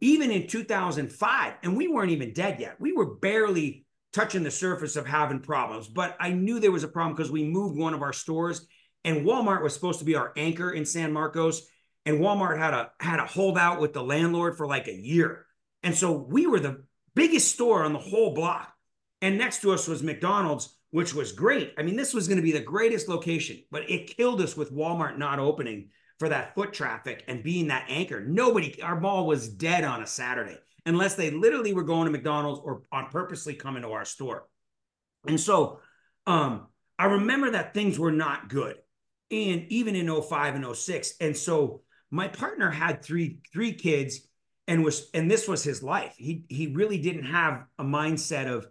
[0.00, 1.54] even in 2005.
[1.62, 2.80] And we weren't even dead yet.
[2.80, 6.88] We were barely touching the surface of having problems, but I knew there was a
[6.88, 8.66] problem because we moved one of our stores
[9.04, 11.66] and Walmart was supposed to be our anchor in San Marcos.
[12.06, 15.46] And Walmart had a had a holdout with the landlord for like a year.
[15.82, 18.72] And so we were the biggest store on the whole block.
[19.22, 21.74] And next to us was McDonald's, which was great.
[21.78, 24.72] I mean, this was going to be the greatest location, but it killed us with
[24.72, 28.20] Walmart not opening for that foot traffic and being that anchor.
[28.20, 32.60] Nobody, our mall was dead on a Saturday unless they literally were going to McDonald's
[32.62, 34.46] or on purposely coming to our store.
[35.26, 35.80] And so
[36.26, 38.76] um, I remember that things were not good.
[39.30, 41.14] And even in 05 and 06.
[41.20, 44.20] And so my partner had three three kids
[44.70, 46.14] and was and this was his life.
[46.16, 48.68] He he really didn't have a mindset of,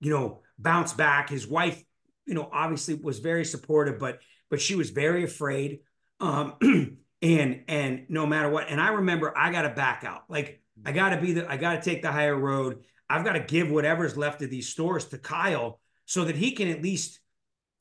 [0.00, 1.30] you know, bounce back.
[1.30, 1.82] His wife,
[2.26, 4.18] you know, obviously was very supportive, but
[4.50, 5.78] but she was very afraid.
[6.18, 6.54] Um,
[7.22, 10.24] and and no matter what, and I remember I got to back out.
[10.28, 12.82] Like I got to be the I got to take the higher road.
[13.08, 16.66] I've got to give whatever's left of these stores to Kyle so that he can
[16.66, 17.20] at least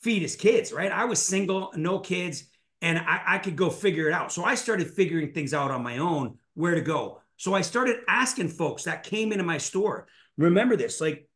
[0.01, 0.71] feed his kids.
[0.71, 0.91] Right?
[0.91, 2.43] I was single, no kids,
[2.83, 4.31] and I, I could go figure it out.
[4.31, 7.97] So I started figuring things out on my own, where to go so I started
[8.07, 10.07] asking folks that came into my store.
[10.37, 11.27] Remember this, like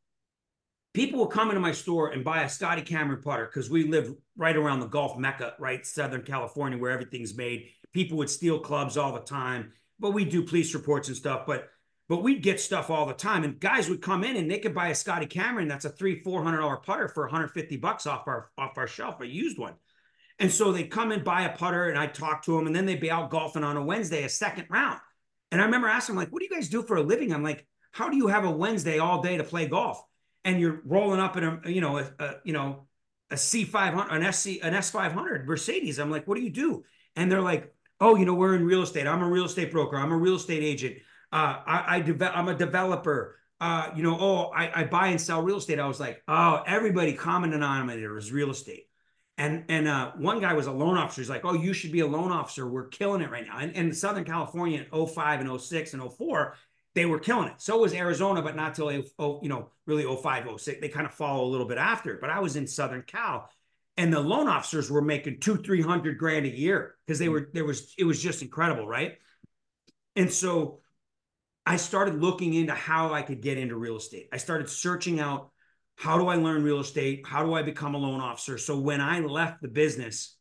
[0.93, 4.13] people will come into my store and buy a Scotty Cameron putter because we live
[4.37, 5.85] right around the Gulf Mecca, right?
[5.85, 7.69] Southern California, where everything's made.
[7.93, 11.45] People would steal clubs all the time, but we do police reports and stuff.
[11.45, 11.69] But
[12.07, 13.43] but we'd get stuff all the time.
[13.43, 16.23] And guys would come in and they could buy a Scotty Cameron that's a three,
[16.23, 19.75] four hundred dollar putter for 150 bucks off our off our shelf, a used one.
[20.39, 22.85] And so they'd come and buy a putter, and I'd talk to them, and then
[22.85, 24.99] they'd be out golfing on a Wednesday, a second round.
[25.51, 27.33] And I remember asking him, like, what do you guys do for a living?
[27.33, 30.01] I'm like, how do you have a Wednesday all day to play golf?
[30.43, 32.87] And you're rolling up in a, you know, a, a you know,
[33.31, 35.99] a C500, an SC, an S500 Mercedes.
[35.99, 36.83] I'm like, what do you do?
[37.15, 39.07] And they're like, oh, you know, we're in real estate.
[39.07, 39.97] I'm a real estate broker.
[39.97, 40.97] I'm a real estate agent.
[41.31, 43.35] Uh, I, I develop, I'm a developer.
[43.61, 45.79] Uh, you know, oh, I, I buy and sell real estate.
[45.79, 48.88] I was like, oh, everybody common denominator is real estate.
[49.39, 51.21] And and uh, one guy was a loan officer.
[51.21, 52.67] He's like, "Oh, you should be a loan officer.
[52.67, 56.55] We're killing it right now." And, and Southern California in 05 and 06 and 04,
[56.93, 57.53] they were killing it.
[57.57, 59.09] So was Arizona, but not till you
[59.43, 60.81] know, really 05, 06.
[60.81, 62.17] They kind of follow a little bit after.
[62.19, 63.49] But I was in Southern Cal,
[63.95, 67.49] and the loan officers were making two, three hundred grand a year because they were
[67.53, 69.19] there was it was just incredible, right?
[70.17, 70.81] And so
[71.65, 74.27] I started looking into how I could get into real estate.
[74.33, 75.51] I started searching out
[75.99, 77.27] how do I learn real estate?
[77.27, 78.57] How do I become a loan officer?
[78.57, 80.37] So when I left the business,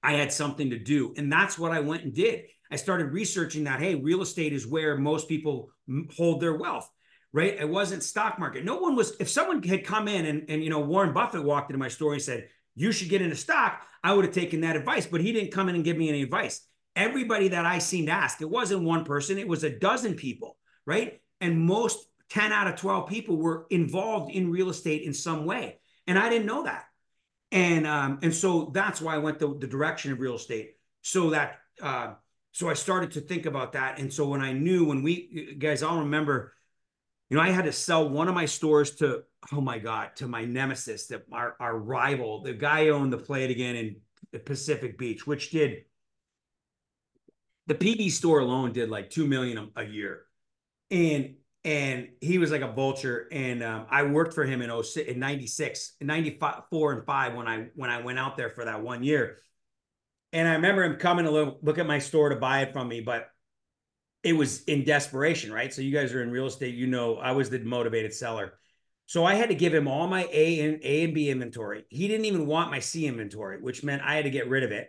[0.00, 1.12] I had something to do.
[1.16, 2.44] And that's what I went and did.
[2.70, 5.70] I started researching that, hey, real estate is where most people
[6.16, 6.88] hold their wealth,
[7.32, 7.58] right?
[7.58, 8.64] It wasn't stock market.
[8.64, 11.72] No one was, if someone had come in and, and you know, Warren Buffett walked
[11.72, 14.76] into my store and said, you should get into stock, I would have taken that
[14.76, 16.64] advice, but he didn't come in and give me any advice.
[16.94, 20.56] Everybody that I seemed to ask, it wasn't one person, it was a dozen people,
[20.86, 21.20] right?
[21.40, 25.78] And most 10 out of 12 people were involved in real estate in some way.
[26.06, 26.84] And I didn't know that.
[27.52, 30.76] And um, and so that's why I went the, the direction of real estate.
[31.02, 32.14] So that uh,
[32.52, 33.98] so I started to think about that.
[33.98, 36.52] And so when I knew when we guys, I'll remember,
[37.28, 40.28] you know, I had to sell one of my stores to oh my God, to
[40.28, 43.76] my nemesis, that our, our rival, the guy owned the Play It Again
[44.32, 45.84] in Pacific Beach, which did
[47.66, 50.22] the PE store alone did like two million a, a year.
[50.90, 53.28] And and he was like a vulture.
[53.30, 57.68] And um, I worked for him in 06, in 96, 94 and five when I
[57.74, 59.38] when I went out there for that one year.
[60.32, 62.88] And I remember him coming to look, look at my store to buy it from
[62.88, 63.28] me, but
[64.22, 65.72] it was in desperation, right?
[65.72, 68.54] So you guys are in real estate, you know, I was the motivated seller.
[69.06, 71.84] So I had to give him all my A and A and B inventory.
[71.88, 74.70] He didn't even want my C inventory, which meant I had to get rid of
[74.70, 74.88] it.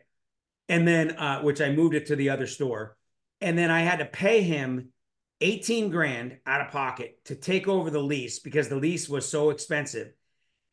[0.69, 2.95] And then, uh, which I moved it to the other store.
[3.39, 4.89] And then I had to pay him
[5.41, 9.49] 18 grand out of pocket to take over the lease because the lease was so
[9.49, 10.11] expensive.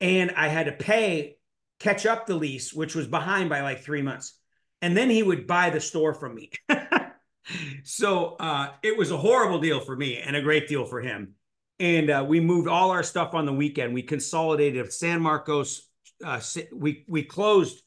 [0.00, 1.38] And I had to pay,
[1.80, 4.38] catch up the lease, which was behind by like three months.
[4.80, 6.52] And then he would buy the store from me.
[7.84, 11.34] so uh, it was a horrible deal for me and a great deal for him.
[11.80, 13.94] And uh, we moved all our stuff on the weekend.
[13.94, 15.88] We consolidated San Marcos.
[16.24, 16.40] Uh,
[16.72, 17.80] we we closed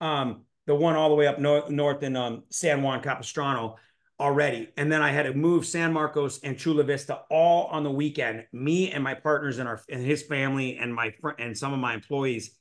[0.00, 3.76] um, the one all the way up north, north in um, San Juan Capistrano
[4.18, 4.68] already.
[4.76, 8.46] And then I had to move San Marcos and Chula Vista all on the weekend.
[8.52, 11.78] Me and my partners and our and his family and my friend and some of
[11.78, 12.56] my employees,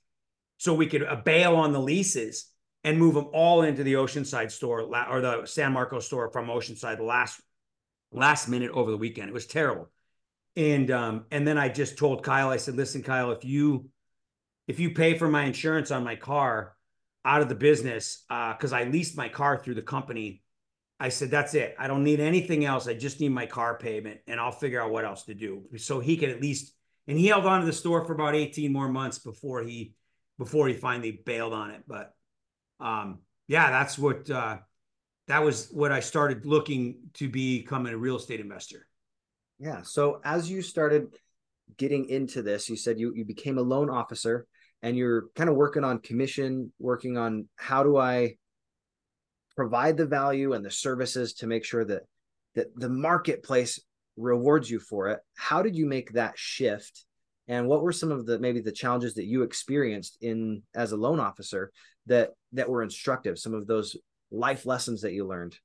[0.58, 2.52] so we could uh, bail on the leases
[2.84, 7.00] and move them all into the Oceanside store or the San Marcos store from Oceanside
[7.00, 7.42] last
[8.12, 9.30] last minute over the weekend.
[9.30, 9.90] It was terrible.
[10.56, 13.90] And um, and then I just told Kyle, I said, listen, Kyle, if you
[14.68, 16.76] if you pay for my insurance on my car
[17.24, 20.44] out of the business, because uh, I leased my car through the company,
[21.00, 21.76] I said, that's it.
[21.78, 22.88] I don't need anything else.
[22.88, 25.64] I just need my car payment and I'll figure out what else to do.
[25.78, 26.74] So he could at least
[27.08, 29.94] and he held on to the store for about 18 more months before he
[30.38, 31.84] before he finally bailed on it.
[31.88, 32.14] But
[32.80, 34.58] um, yeah, that's what uh,
[35.28, 38.88] that was what I started looking to become a real estate investor.
[39.60, 39.82] Yeah.
[39.84, 41.16] So as you started
[41.78, 44.48] getting into this, you said you you became a loan officer
[44.82, 48.36] and you're kind of working on commission, working on how do I
[49.56, 52.04] provide the value and the services to make sure that
[52.56, 53.80] that the marketplace
[54.18, 55.20] rewards you for it.
[55.36, 57.06] How did you make that shift?
[57.48, 60.98] And what were some of the maybe the challenges that you experienced in as a
[60.98, 61.72] loan officer
[62.08, 63.96] that that were instructive some of those
[64.32, 65.58] life lessons that you learned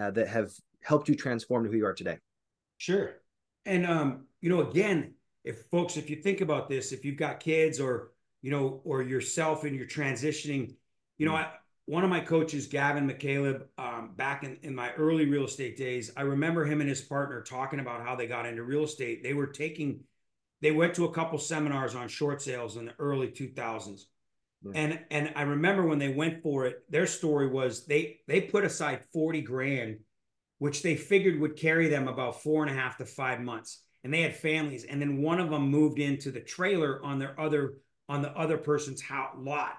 [0.00, 0.50] uh, that have
[0.82, 2.18] helped you transform to who you are today
[2.78, 3.14] sure
[3.64, 7.40] and um you know again if folks if you think about this if you've got
[7.40, 10.74] kids or you know or yourself and you're transitioning
[11.18, 11.44] you know mm-hmm.
[11.44, 15.76] I, one of my coaches gavin mccaleb um, back in, in my early real estate
[15.76, 19.22] days i remember him and his partner talking about how they got into real estate
[19.22, 20.00] they were taking
[20.62, 24.04] they went to a couple seminars on short sales in the early 2000s
[24.74, 28.64] and and I remember when they went for it, their story was they they put
[28.64, 29.98] aside 40 grand,
[30.58, 33.82] which they figured would carry them about four and a half to five months.
[34.02, 34.84] And they had families.
[34.84, 37.74] And then one of them moved into the trailer on their other
[38.08, 39.76] on the other person's house lot.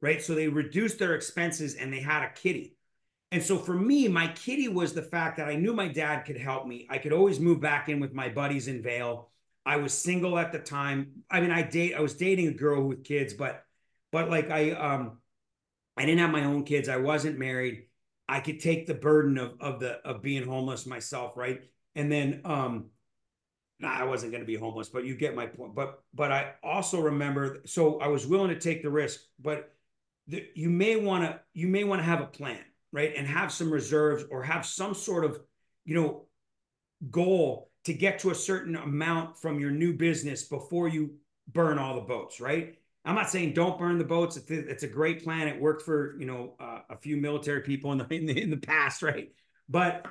[0.00, 0.22] Right.
[0.22, 2.76] So they reduced their expenses and they had a kitty.
[3.32, 6.38] And so for me, my kitty was the fact that I knew my dad could
[6.38, 6.86] help me.
[6.90, 9.30] I could always move back in with my buddies in Vail.
[9.64, 11.24] I was single at the time.
[11.30, 13.64] I mean, I date I was dating a girl with kids, but
[14.10, 15.18] but like I um
[15.96, 16.88] I didn't have my own kids.
[16.88, 17.86] I wasn't married.
[18.28, 21.62] I could take the burden of of the of being homeless myself, right?
[21.94, 22.90] And then um
[23.80, 25.74] nah, I wasn't going to be homeless, but you get my point.
[25.74, 29.72] But but I also remember so I was willing to take the risk, but
[30.30, 32.60] the, you may want to you may want to have a plan,
[32.92, 33.12] right?
[33.16, 35.40] And have some reserves or have some sort of,
[35.84, 36.26] you know,
[37.10, 41.14] goal to get to a certain amount from your new business before you
[41.48, 42.76] burn all the boats, right?
[43.04, 44.36] I'm not saying don't burn the boats.
[44.36, 45.48] It's a, it's a great plan.
[45.48, 48.50] It worked for you know uh, a few military people in the, in the in
[48.50, 49.32] the past, right?
[49.68, 50.06] But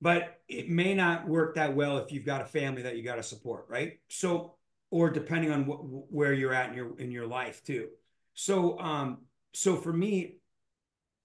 [0.00, 3.16] but it may not work that well if you've got a family that you got
[3.16, 4.00] to support, right?
[4.08, 4.56] So
[4.90, 7.88] or depending on wh- where you're at in your in your life too.
[8.34, 9.18] So um
[9.52, 10.36] so for me,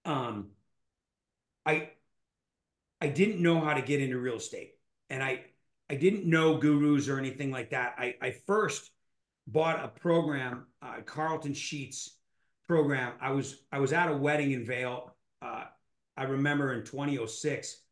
[0.04, 0.48] um,
[1.64, 1.90] I
[3.00, 4.74] I didn't know how to get into real estate,
[5.10, 5.44] and I
[5.90, 7.94] I didn't know gurus or anything like that.
[7.98, 8.90] I I first
[9.46, 12.18] bought a program, uh, Carleton Sheets
[12.66, 13.12] program.
[13.20, 15.14] I was I was at a wedding in Vail.
[15.42, 15.64] Uh,
[16.16, 17.82] I remember in 2006,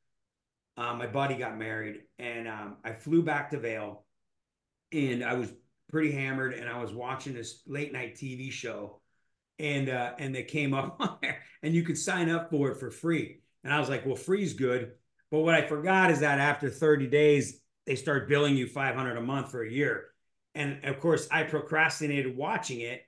[0.76, 4.04] uh, my buddy got married, and um, I flew back to Vail,
[4.92, 5.52] and I was
[5.90, 9.00] pretty hammered, and I was watching this late night TV show,
[9.58, 12.78] and uh, and they came up on there, and you could sign up for it
[12.78, 14.92] for free, and I was like, well, free's good,
[15.30, 19.20] but what I forgot is that after 30 days, they start billing you 500 a
[19.20, 20.06] month for a year.
[20.54, 23.02] And of course, I procrastinated watching it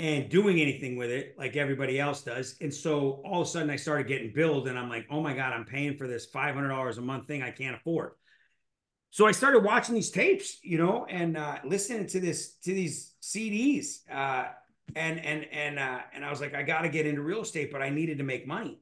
[0.00, 2.56] and doing anything with it like everybody else does.
[2.60, 5.32] And so all of a sudden I started getting billed and I'm like, oh my
[5.32, 8.12] God, I'm paying for this $500 a month thing I can't afford.
[9.10, 13.14] So I started watching these tapes, you know, and uh, listening to this, to these
[13.22, 13.98] CDs.
[14.10, 14.46] Uh,
[14.96, 17.70] and, and, and, uh, and I was like, I got to get into real estate,
[17.72, 18.80] but I needed to make money.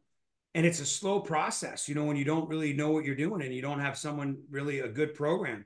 [0.54, 3.42] And it's a slow process, you know, when you don't really know what you're doing
[3.42, 5.64] and you don't have someone really a good program.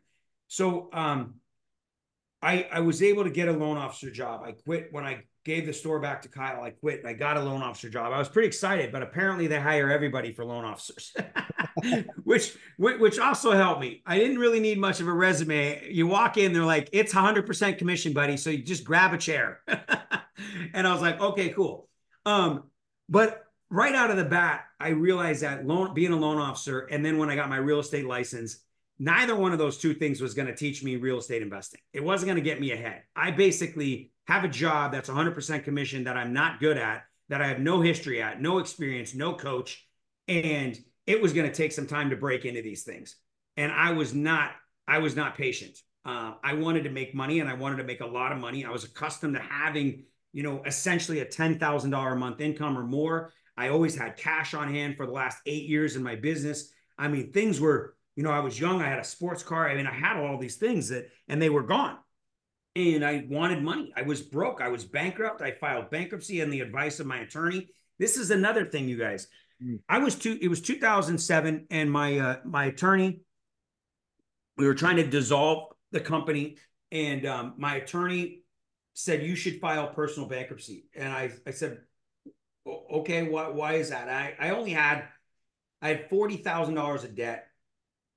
[0.49, 1.35] So, um,
[2.43, 4.43] I, I was able to get a loan officer job.
[4.45, 6.63] I quit when I gave the store back to Kyle.
[6.63, 8.13] I quit and I got a loan officer job.
[8.13, 11.15] I was pretty excited, but apparently they hire everybody for loan officers,
[12.25, 14.03] which which also helped me.
[14.07, 15.89] I didn't really need much of a resume.
[15.91, 19.61] You walk in, they're like, "It's 100% commission, buddy." So you just grab a chair,
[20.75, 21.89] and I was like, "Okay, cool."
[22.27, 22.65] Um,
[23.09, 27.05] but right out of the bat, I realized that loan being a loan officer, and
[27.05, 28.59] then when I got my real estate license,
[28.99, 31.81] neither one of those two things was going to teach me real estate investing.
[31.93, 33.03] It wasn't going to get me ahead.
[33.17, 37.49] I basically have a job that's 100% commission that I'm not good at, that I
[37.49, 39.87] have no history at, no experience, no coach,
[40.29, 43.17] and it was going to take some time to break into these things.
[43.57, 44.53] And I was not,
[44.87, 45.79] I was not patient.
[46.05, 48.65] Uh, I wanted to make money and I wanted to make a lot of money.
[48.65, 53.33] I was accustomed to having, you know, essentially a $10,000 a month income or more.
[53.57, 56.73] I always had cash on hand for the last eight years in my business.
[56.99, 58.81] I mean, things were, you know, I was young.
[58.81, 59.69] I had a sports car.
[59.69, 61.99] I mean, I had all these things that, and they were gone.
[62.75, 63.93] And I wanted money.
[63.95, 64.63] I was broke.
[64.63, 65.43] I was bankrupt.
[65.43, 67.69] I filed bankruptcy on the advice of my attorney.
[67.99, 69.29] This is another thing, you guys.
[69.63, 69.81] Mm.
[69.89, 70.39] I was two.
[70.41, 73.21] It was 2007, and my uh, my attorney.
[74.57, 76.57] We were trying to dissolve the company,
[76.91, 78.42] and um, my attorney
[78.95, 81.81] said you should file personal bankruptcy, and I I said,
[82.67, 84.09] okay, why why is that?
[84.09, 85.05] I I only had
[85.81, 87.49] I had forty thousand dollars of debt,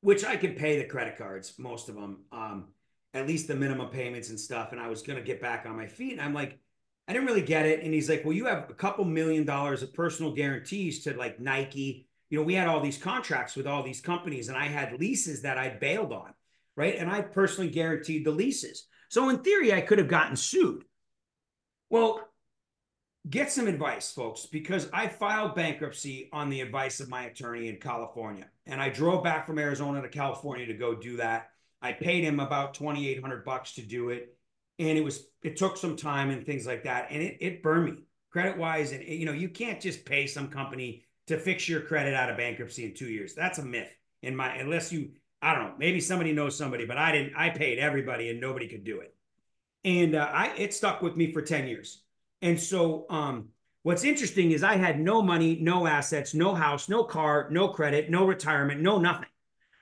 [0.01, 2.67] which I could pay the credit cards, most of them, um,
[3.13, 5.87] at least the minimum payments and stuff, and I was gonna get back on my
[5.87, 6.59] feet, and I'm like.
[7.07, 7.83] I didn't really get it.
[7.83, 11.39] And he's like, Well, you have a couple million dollars of personal guarantees to like
[11.39, 12.07] Nike.
[12.31, 15.43] You know, we had all these contracts with all these companies, and I had leases
[15.43, 16.33] that I bailed on
[16.75, 16.95] right?
[16.97, 18.87] And I personally guaranteed the leases.
[19.09, 20.83] So in theory, I could have gotten sued.
[21.89, 22.21] Well,
[23.29, 27.77] get some advice, folks, because I filed bankruptcy on the advice of my attorney in
[27.77, 28.47] California.
[28.65, 31.49] And I drove back from Arizona to California to go do that.
[31.81, 34.35] I paid him about 2,800 bucks to do it.
[34.79, 37.07] And it was, it took some time and things like that.
[37.09, 38.91] And it, it burned me credit wise.
[38.91, 42.37] And, you know, you can't just pay some company to fix your credit out of
[42.37, 43.33] bankruptcy in two years.
[43.33, 43.89] That's a myth
[44.21, 45.11] in my, unless you
[45.41, 45.73] I don't know.
[45.77, 47.33] Maybe somebody knows somebody, but I didn't.
[47.35, 49.13] I paid everybody, and nobody could do it.
[49.83, 52.01] And uh, I it stuck with me for ten years.
[52.41, 53.49] And so, um,
[53.83, 58.09] what's interesting is I had no money, no assets, no house, no car, no credit,
[58.09, 59.29] no retirement, no nothing.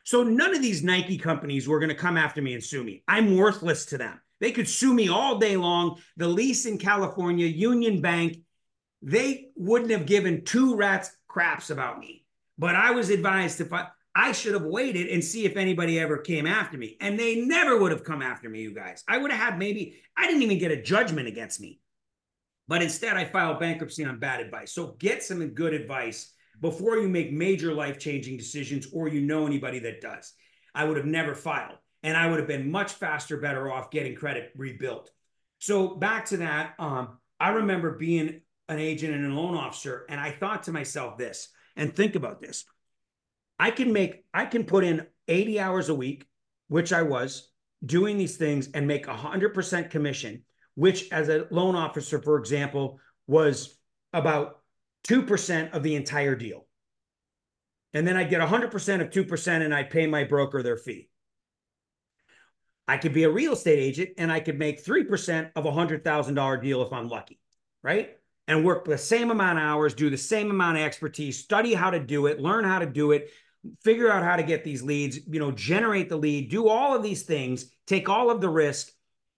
[0.04, 3.04] So none of these Nike companies were going to come after me and sue me.
[3.08, 4.20] I'm worthless to them.
[4.42, 6.00] They could sue me all day long.
[6.18, 8.40] The lease in California, Union Bank,
[9.02, 12.26] they wouldn't have given two rats craps about me.
[12.58, 13.88] But I was advised to fight.
[14.16, 16.98] I should have waited and see if anybody ever came after me.
[17.02, 19.04] And they never would have come after me, you guys.
[19.08, 21.80] I would have had maybe, I didn't even get a judgment against me.
[22.68, 24.72] But instead, I filed bankruptcy on bad advice.
[24.72, 29.48] So get some good advice before you make major life changing decisions or you know
[29.48, 30.34] anybody that does.
[30.76, 34.16] I would have never filed and I would have been much faster, better off getting
[34.16, 35.10] credit rebuilt.
[35.60, 40.20] So back to that, um, I remember being an agent and a loan officer, and
[40.20, 42.66] I thought to myself this, and think about this.
[43.60, 46.28] I can make, I can put in 80 hours a week,
[46.68, 47.52] which I was
[47.86, 50.44] doing these things and make 100% commission,
[50.76, 53.78] which as a loan officer, for example, was
[54.14, 54.62] about
[55.08, 56.66] 2% of the entire deal.
[57.94, 61.10] And then I'd get 100% of 2% and I'd pay my broker their fee.
[62.88, 66.62] I could be a real estate agent and I could make 3% of a $100,000
[66.62, 67.40] deal if I'm lucky,
[67.82, 68.18] right?
[68.48, 71.92] And work the same amount of hours, do the same amount of expertise, study how
[71.92, 73.30] to do it, learn how to do it,
[73.82, 77.04] figure out how to get these leads, you know, generate the lead, do all of
[77.04, 78.92] these things, take all of the risk,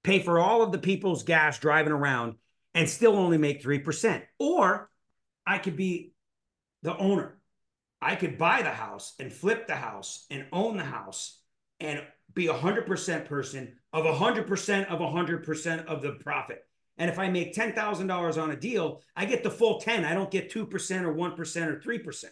[0.04, 2.36] pay for all of the people's gas driving around,
[2.74, 4.22] and still only make 3%.
[4.40, 4.90] Or
[5.46, 6.14] I could be
[6.84, 7.38] the owner.
[8.02, 11.40] I could buy the house and flip the house and own the house
[11.80, 12.02] and
[12.34, 16.64] be a 100% person of a 100% of a 100% of the profit.
[16.98, 20.06] And if I make $10,000 on a deal, I get the full 10.
[20.06, 20.62] I don't get 2%
[21.04, 22.26] or 1% or 3%.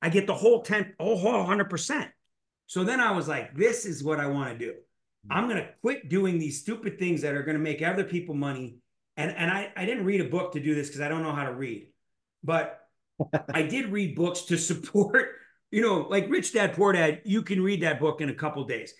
[0.00, 2.08] I get the whole 10, whole 100%.
[2.66, 4.74] So then I was like, this is what I want to do.
[5.30, 8.34] I'm going to quit doing these stupid things that are going to make other people
[8.34, 8.78] money.
[9.16, 11.32] And, and I, I didn't read a book to do this because I don't know
[11.32, 11.88] how to read,
[12.44, 12.80] but
[13.52, 15.30] I did read books to support,
[15.70, 17.22] you know, like Rich Dad Poor Dad.
[17.24, 18.92] You can read that book in a couple days.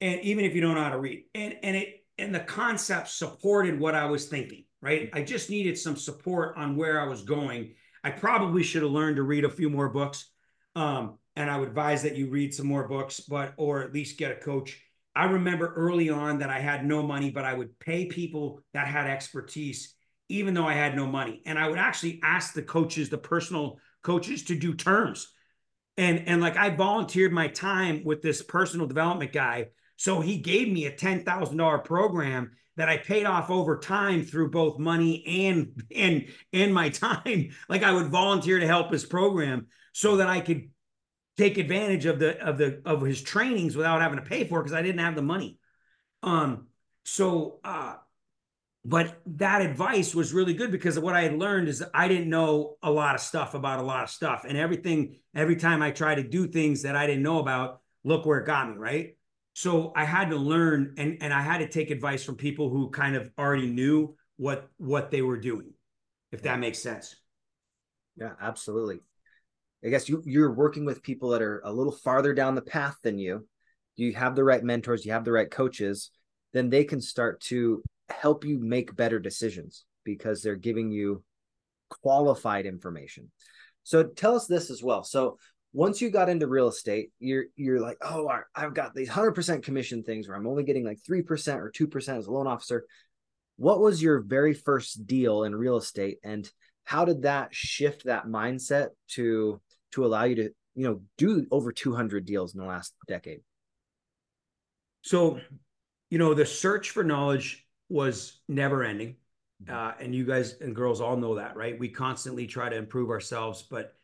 [0.00, 3.08] And even if you don't know how to read and, and it, and the concept
[3.08, 5.08] supported what I was thinking, right?
[5.12, 7.74] I just needed some support on where I was going.
[8.02, 10.29] I probably should have learned to read a few more books
[10.74, 14.18] um, and I would advise that you read some more books, but or at least
[14.18, 14.80] get a coach.
[15.14, 18.86] I remember early on that I had no money, but I would pay people that
[18.86, 19.94] had expertise,
[20.28, 21.42] even though I had no money.
[21.46, 25.32] And I would actually ask the coaches, the personal coaches, to do terms.
[25.96, 29.66] And and like I volunteered my time with this personal development guy.
[29.96, 34.78] So he gave me a $10,000 program that I paid off over time through both
[34.78, 37.50] money and and and my time.
[37.68, 40.70] Like I would volunteer to help his program so that I could
[41.36, 44.64] take advantage of the of the of his trainings without having to pay for it
[44.64, 45.58] because I didn't have the money.
[46.22, 46.66] Um,
[47.04, 47.94] so uh
[48.84, 52.76] but that advice was really good because what I had learned is I didn't know
[52.82, 54.44] a lot of stuff about a lot of stuff.
[54.48, 58.24] And everything, every time I tried to do things that I didn't know about, look
[58.24, 59.16] where it got me, right?
[59.52, 62.88] So I had to learn and, and I had to take advice from people who
[62.88, 65.74] kind of already knew what what they were doing,
[66.32, 67.14] if that makes sense.
[68.16, 69.00] Yeah, absolutely.
[69.84, 72.96] I guess you you're working with people that are a little farther down the path
[73.02, 73.46] than you.
[73.96, 76.10] You have the right mentors, you have the right coaches,
[76.52, 81.22] then they can start to help you make better decisions because they're giving you
[82.02, 83.30] qualified information.
[83.82, 85.04] So tell us this as well.
[85.04, 85.38] So
[85.72, 89.64] once you got into real estate, you're you're like, oh, I've got these hundred percent
[89.64, 92.46] commission things where I'm only getting like three percent or two percent as a loan
[92.46, 92.84] officer.
[93.56, 96.48] What was your very first deal in real estate, and
[96.84, 99.60] how did that shift that mindset to
[99.92, 103.40] to allow you to you know do over 200 deals in the last decade?
[105.02, 105.40] So,
[106.10, 109.16] you know, the search for knowledge was never ending.
[109.64, 109.74] Mm-hmm.
[109.74, 111.78] Uh, and you guys and girls all know that, right?
[111.78, 113.94] We constantly try to improve ourselves, but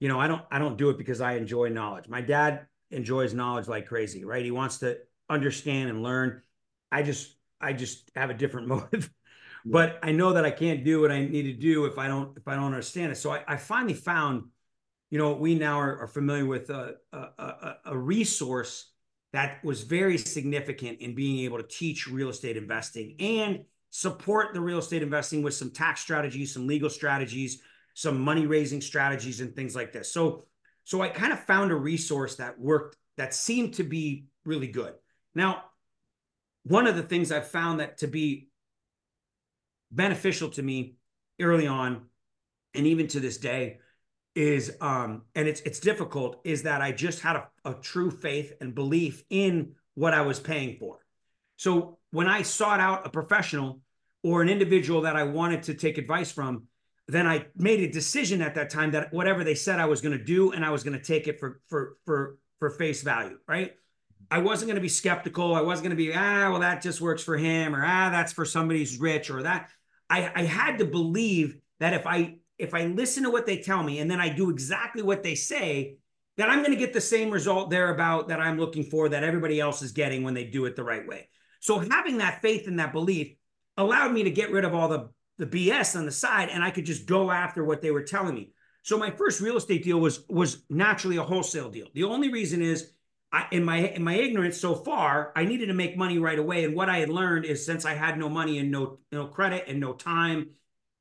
[0.00, 2.08] you know, I don't I don't do it because I enjoy knowledge.
[2.08, 4.44] My dad enjoys knowledge like crazy, right?
[4.44, 6.42] He wants to understand and learn.
[6.90, 9.10] I just I just have a different motive.
[9.64, 12.36] but I know that I can't do what I need to do if I don't
[12.36, 13.16] if I don't understand it.
[13.16, 14.44] So I, I finally found,
[15.12, 18.92] you know, we now are, are familiar with a, a, a, resource
[19.34, 24.60] that was very significant in being able to teach real estate investing and support the
[24.62, 27.60] real estate investing with some tax strategies, some legal strategies,
[27.92, 30.10] some money raising strategies and things like this.
[30.10, 30.46] So
[30.84, 34.94] so I kind of found a resource that worked that seemed to be really good.
[35.34, 35.64] Now,
[36.62, 38.48] one of the things I've found that to be
[39.90, 40.96] beneficial to me
[41.38, 42.06] early on
[42.74, 43.80] and even to this day
[44.34, 48.54] is um and it's it's difficult is that I just had a, a true faith
[48.60, 50.98] and belief in what I was paying for.
[51.56, 53.80] So when I sought out a professional
[54.22, 56.64] or an individual that I wanted to take advice from,
[57.08, 60.16] then I made a decision at that time that whatever they said I was going
[60.16, 63.38] to do and I was going to take it for for for for face value,
[63.46, 63.74] right?
[64.30, 65.54] I wasn't going to be skeptical.
[65.54, 68.32] I wasn't going to be ah well that just works for him or ah that's
[68.32, 69.68] for somebody who's rich or that.
[70.08, 73.82] I I had to believe that if I if I listen to what they tell
[73.82, 75.96] me and then I do exactly what they say,
[76.36, 79.60] then I'm going to get the same result thereabout that I'm looking for that everybody
[79.60, 81.28] else is getting when they do it the right way.
[81.60, 83.34] So having that faith and that belief
[83.76, 86.70] allowed me to get rid of all the the BS on the side and I
[86.70, 88.52] could just go after what they were telling me.
[88.82, 91.88] So my first real estate deal was was naturally a wholesale deal.
[91.94, 92.92] The only reason is
[93.32, 96.64] I, in my in my ignorance so far, I needed to make money right away.
[96.64, 99.64] And what I had learned is since I had no money and no no credit
[99.66, 100.50] and no time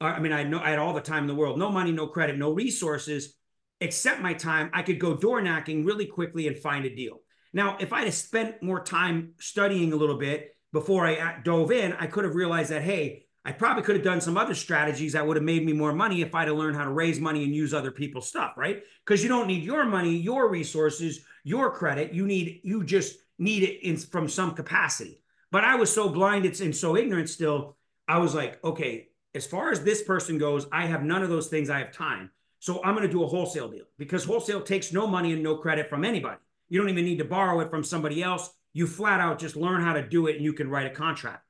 [0.06, 2.08] I mean, I no, I had all the time in the world, no money, no
[2.08, 3.36] credit, no resources,
[3.80, 4.70] except my time.
[4.74, 7.20] I could go door knocking really quickly and find a deal.
[7.54, 11.72] Now, if I'd have spent more time studying a little bit before I uh, dove
[11.72, 15.14] in, I could have realized that, hey, I probably could have done some other strategies
[15.14, 17.43] that would have made me more money if I'd have learned how to raise money
[17.43, 18.84] and use other people's stuff, right?
[19.06, 22.14] Because you don't need your money, your resources, your credit.
[22.14, 25.24] You need, you just need it in from some capacity.
[25.52, 27.78] But I was so blinded and so ignorant still.
[28.08, 31.48] I was like, okay, as far as this person goes, I have none of those
[31.48, 31.70] things.
[31.70, 32.32] I have time.
[32.60, 35.58] So I'm going to do a wholesale deal because wholesale takes no money and no
[35.58, 36.38] credit from anybody.
[36.70, 38.50] You don't even need to borrow it from somebody else.
[38.74, 41.44] You flat out just learn how to do it and you can write a contract.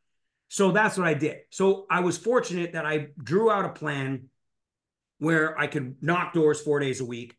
[0.48, 1.40] So that's what I did.
[1.50, 4.30] So I was fortunate that I drew out a plan
[5.20, 7.38] where I could knock doors four days a week.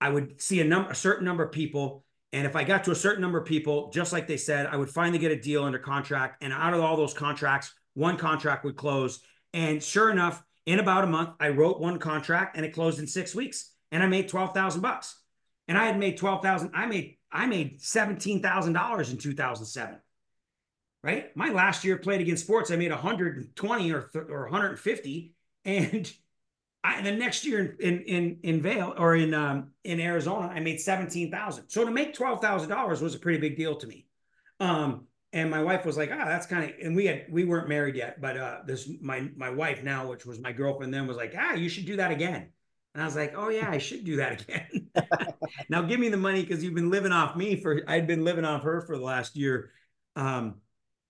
[0.00, 2.04] I would see a number, a certain number of people.
[2.32, 4.76] And if I got to a certain number of people, just like they said, I
[4.76, 6.42] would finally get a deal under contract.
[6.42, 9.20] And out of all those contracts, one contract would close
[9.54, 13.06] and sure enough, in about a month, I wrote one contract and it closed in
[13.06, 13.70] six weeks.
[13.92, 15.16] And I made 12,000 bucks.
[15.68, 16.72] And I had made 12,000.
[16.74, 20.00] I made, I made $17,000 in 2007.
[21.04, 21.36] Right.
[21.36, 25.34] My last year Play It Again Sports, I made 120 or, or 150.
[25.64, 26.12] And
[26.84, 30.80] I, the next year in, in, in Vail or in, um, in Arizona, I made
[30.80, 31.68] 17,000.
[31.68, 34.06] So to make $12,000 was a pretty big deal to me.
[34.58, 37.68] Um, and my wife was like, ah, that's kind of, and we had, we weren't
[37.68, 41.16] married yet, but uh, this, my, my wife now, which was my girlfriend then was
[41.16, 42.50] like, ah, you should do that again.
[42.94, 44.90] And I was like, oh yeah, I should do that again.
[45.68, 48.44] now give me the money because you've been living off me for, I'd been living
[48.44, 49.72] off her for the last year.
[50.14, 50.60] Um,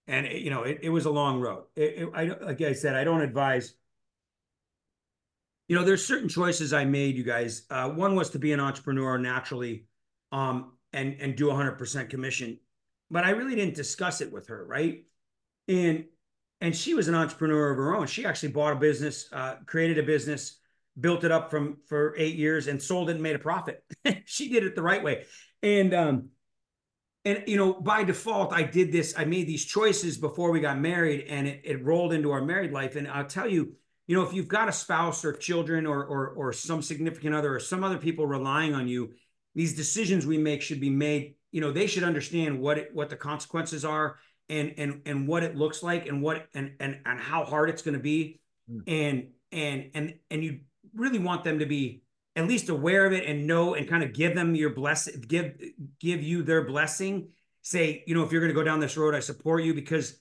[0.06, 1.64] and it, you know, it, it was a long road.
[1.76, 3.74] It, it, I, like I said, I don't advise,
[5.68, 7.66] you know, there's certain choices I made, you guys.
[7.68, 9.84] Uh, one was to be an entrepreneur naturally,
[10.32, 12.58] um, and, and do 100% commission
[13.14, 15.04] but I really didn't discuss it with her, right?
[15.68, 16.06] And
[16.60, 18.08] and she was an entrepreneur of her own.
[18.08, 20.58] She actually bought a business, uh, created a business,
[20.98, 23.84] built it up from for eight years, and sold it and made a profit.
[24.24, 25.26] she did it the right way,
[25.62, 26.30] and um,
[27.24, 29.14] and you know by default, I did this.
[29.16, 32.72] I made these choices before we got married, and it, it rolled into our married
[32.72, 32.96] life.
[32.96, 33.74] And I'll tell you,
[34.08, 37.54] you know, if you've got a spouse or children or or or some significant other
[37.54, 39.12] or some other people relying on you,
[39.54, 43.08] these decisions we make should be made you know they should understand what it, what
[43.08, 47.20] the consequences are and and and what it looks like and what and and and
[47.20, 48.82] how hard it's going to be mm.
[48.88, 50.58] and and and and you
[50.96, 52.02] really want them to be
[52.34, 55.54] at least aware of it and know and kind of give them your blessing, give
[56.00, 57.28] give you their blessing.
[57.62, 60.18] Say, you know, if you're going to go down this road, I support you because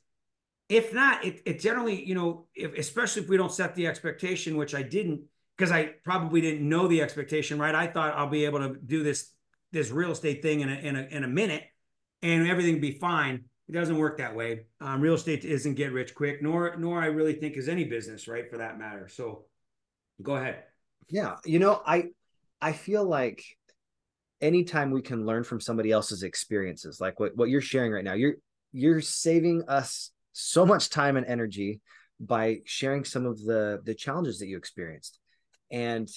[0.69, 4.55] if not, it, it generally, you know, if, especially if we don't set the expectation,
[4.55, 5.21] which I didn't,
[5.57, 7.75] because I probably didn't know the expectation, right?
[7.75, 9.32] I thought I'll be able to do this
[9.74, 11.63] this real estate thing in a in a, in a minute,
[12.21, 13.43] and everything be fine.
[13.67, 14.67] It doesn't work that way.
[14.80, 18.28] Um, real estate isn't get rich quick, nor nor I really think is any business,
[18.28, 19.09] right, for that matter.
[19.09, 19.45] So,
[20.21, 20.63] go ahead.
[21.09, 22.05] Yeah, you know, I
[22.61, 23.43] I feel like
[24.39, 28.13] anytime we can learn from somebody else's experiences, like what what you're sharing right now,
[28.13, 28.36] you're
[28.71, 31.82] you're saving us so much time and energy
[32.19, 35.19] by sharing some of the the challenges that you experienced
[35.71, 36.07] and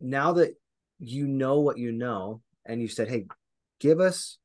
[0.00, 0.54] now that
[0.98, 3.24] you know what you know and you said hey
[3.80, 4.38] give us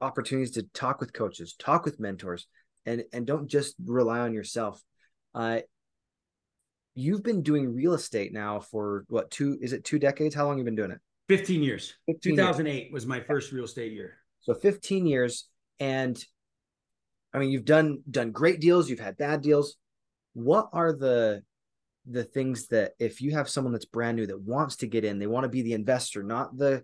[0.00, 2.48] opportunities to talk with coaches talk with mentors
[2.86, 4.82] and and don't just rely on yourself.
[5.34, 5.60] Uh
[6.94, 10.34] you've been doing real estate now for what two is it two decades?
[10.34, 10.98] How long have you been doing it?
[11.28, 11.94] 15 years.
[12.06, 12.92] 15 2008 years.
[12.92, 14.14] was my first real estate year.
[14.40, 15.48] So 15 years
[15.80, 16.22] and
[17.34, 19.76] I mean, you've done done great deals, you've had bad deals.
[20.34, 21.42] What are the
[22.10, 25.18] the things that if you have someone that's brand new that wants to get in,
[25.18, 26.82] they want to be the investor, not the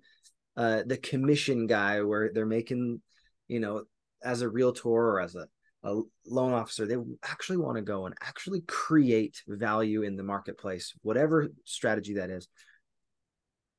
[0.58, 3.00] uh, the commission guy where they're making,
[3.46, 3.84] you know,
[4.22, 5.46] as a realtor or as a,
[5.84, 10.92] a loan officer, they actually want to go and actually create value in the marketplace,
[11.02, 12.48] whatever strategy that is.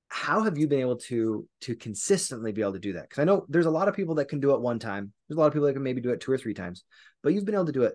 [0.08, 3.04] How have you been able to to consistently be able to do that?
[3.04, 5.14] Because i know there's a lot of people that can do it one time.
[5.28, 6.84] There's a lot of people that can maybe do it two or three times
[7.22, 7.94] but you've been able to do it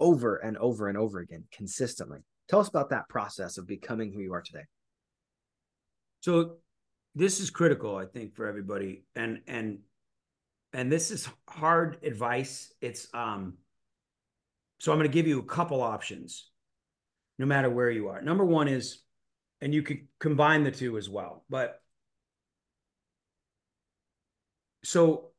[0.00, 2.20] over and over and over again consistently.
[2.48, 4.64] Tell us about that process of becoming who you are today.
[6.20, 6.58] So
[7.18, 9.78] this is critical i think for everybody and and
[10.72, 13.54] and this is hard advice it's um
[14.78, 16.50] so i'm going to give you a couple options
[17.38, 19.02] no matter where you are number one is
[19.60, 21.44] and you could combine the two as well.
[21.48, 21.80] But
[24.84, 25.30] so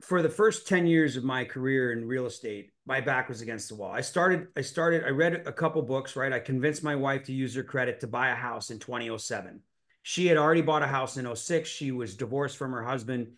[0.00, 3.68] for the first 10 years of my career in real estate, my back was against
[3.68, 3.92] the wall.
[3.92, 6.32] I started, I started, I read a couple books, right?
[6.32, 9.60] I convinced my wife to use her credit to buy a house in 2007.
[10.02, 11.68] She had already bought a house in 06.
[11.68, 13.32] She was divorced from her husband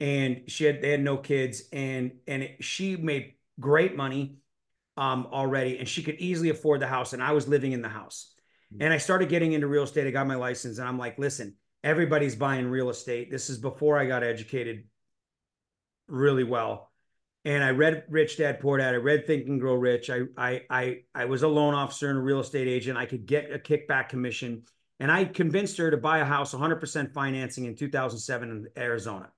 [0.00, 4.38] and she had, they had no kids and, and it, she made great money
[4.98, 7.12] um, already, and she could easily afford the house.
[7.12, 8.34] And I was living in the house.
[8.72, 8.82] Mm-hmm.
[8.82, 10.06] And I started getting into real estate.
[10.06, 11.54] I got my license, and I'm like, listen,
[11.84, 13.30] everybody's buying real estate.
[13.30, 14.84] This is before I got educated
[16.08, 16.90] really well.
[17.44, 18.94] And I read Rich Dad Poor Dad.
[18.94, 20.10] I read Think and Grow Rich.
[20.10, 22.98] I I I I was a loan officer and a real estate agent.
[22.98, 24.64] I could get a kickback commission.
[25.00, 29.30] And I convinced her to buy a house 100% financing in 2007 in Arizona.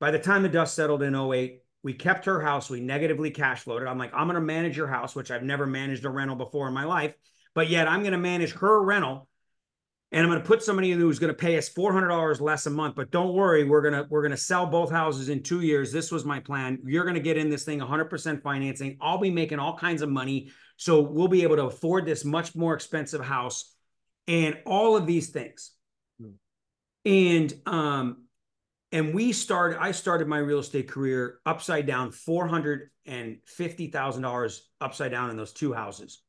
[0.00, 2.68] By the time the dust settled in 08, we kept her house.
[2.68, 3.86] We negatively cash flowed it.
[3.86, 6.66] I'm like, I'm going to manage your house, which I've never managed a rental before
[6.68, 7.14] in my life.
[7.54, 9.28] But yet I'm going to manage her rental
[10.12, 12.70] and I'm going to put somebody in who's going to pay us $400 less a
[12.70, 12.94] month.
[12.94, 15.92] But don't worry, we're going to, we're going to sell both houses in two years.
[15.92, 16.78] This was my plan.
[16.84, 18.98] You're going to get in this thing 100% financing.
[19.00, 20.50] I'll be making all kinds of money.
[20.76, 23.75] So we'll be able to afford this much more expensive house
[24.28, 25.72] and all of these things.
[26.20, 26.30] Hmm.
[27.04, 28.26] And, um,
[28.92, 35.36] and we started i started my real estate career upside down $450000 upside down in
[35.36, 36.22] those two houses.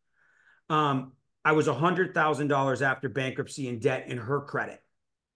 [0.69, 1.13] Um,
[1.45, 4.81] i was $100000 after bankruptcy and debt in her credit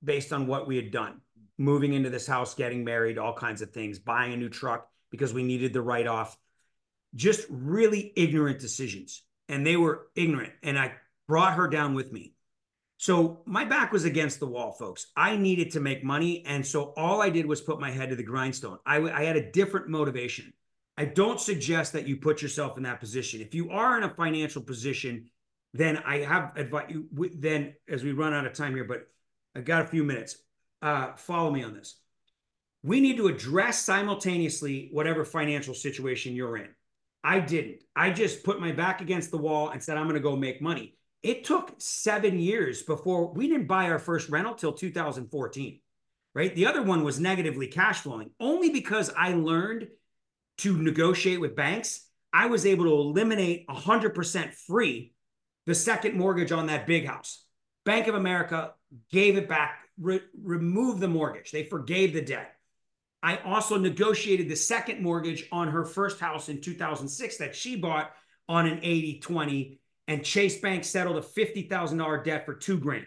[0.03, 1.22] based on what we had done.
[1.57, 5.34] Moving into this house getting married all kinds of things buying a new truck because
[5.34, 6.36] we needed the write-off.
[7.14, 9.24] Just really ignorant decisions.
[9.47, 10.53] And they were ignorant.
[10.64, 10.93] And i
[11.28, 12.34] brought her down with me
[13.02, 15.08] so my back was against the wall, folks.
[15.18, 16.45] I needed to make money.
[16.45, 18.78] And so all I did was put my head to the grindstone.
[18.86, 20.54] I, I had a different motivation.
[20.99, 23.41] I don't suggest that you put yourself in that position.
[23.41, 25.32] If you are in a financial position,
[25.74, 26.93] then I have advice.
[27.34, 29.08] Then, as we run out of time here, but
[29.56, 30.38] I've got a few minutes.
[30.84, 31.95] Uh, follow me on this.
[32.84, 36.68] We need to address simultaneously whatever financial situation you're in.
[37.24, 37.82] I didn't.
[37.95, 40.62] I just put my back against the wall and said, I'm going to go make
[40.62, 40.99] money.
[41.24, 45.80] It took seven years before we didn't buy our first rental till 2014,
[46.34, 46.56] right?
[46.56, 48.32] The other one was negatively cash flowing.
[48.40, 49.88] Only because I learned
[50.60, 55.14] to negotiate with banks, I was able to eliminate 100% free
[55.68, 57.46] the second mortgage on that big house.
[57.86, 58.74] Bank of America
[59.12, 61.52] gave it back, re- removed the mortgage.
[61.52, 62.56] They forgave the debt.
[63.22, 68.12] I also negotiated the second mortgage on her first house in 2006 that she bought
[68.50, 73.06] on an 80 20 and Chase Bank settled a $50,000 debt for two grand.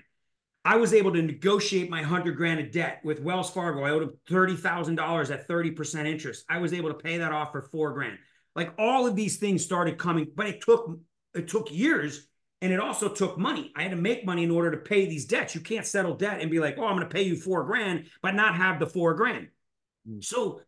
[0.64, 3.84] I was able to negotiate my 100 grand of debt with Wells Fargo.
[3.84, 6.44] I owed them $30,000 at 30% interest.
[6.48, 8.18] I was able to pay that off for four grand.
[8.56, 10.98] Like all of these things started coming, but it took
[11.34, 12.28] it took years
[12.62, 13.72] And it also took money.
[13.76, 15.54] I had to make money in order to pay these debts.
[15.54, 18.06] You can't settle debt and be like, oh, I'm going to pay you four grand,
[18.22, 19.48] but not have the four grand.
[20.08, 20.24] Mm.
[20.24, 20.62] So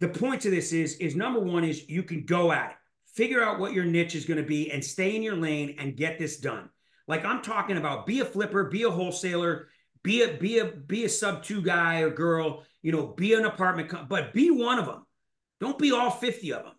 [0.00, 2.76] the point to this is, is number one is you can go at it,
[3.14, 5.96] figure out what your niche is going to be and stay in your lane and
[5.96, 6.68] get this done.
[7.06, 9.68] Like I'm talking about be a flipper, be a wholesaler,
[10.02, 13.44] be a be a be a sub two guy or girl, you know, be an
[13.44, 15.04] apartment, but be one of them.
[15.60, 16.72] Don't be all 50 of them.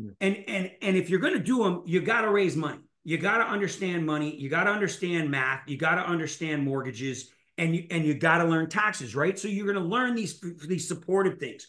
[0.00, 0.14] Mm.
[0.20, 2.80] And and and if you're going to do them, you got to raise money.
[3.04, 4.34] You got to understand money.
[4.34, 5.68] You got to understand math.
[5.68, 9.38] You got to understand mortgages, and you and you got to learn taxes, right?
[9.38, 11.68] So you're going to learn these these supportive things.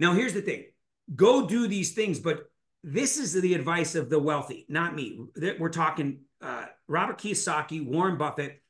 [0.00, 0.64] Now, here's the thing:
[1.14, 2.50] go do these things, but
[2.92, 5.20] this is the advice of the wealthy, not me.
[5.58, 8.62] We're talking uh, Robert Kiyosaki, Warren Buffett.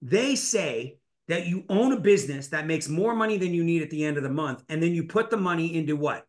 [0.00, 3.90] They say that you own a business that makes more money than you need at
[3.90, 6.24] the end of the month, and then you put the money into what?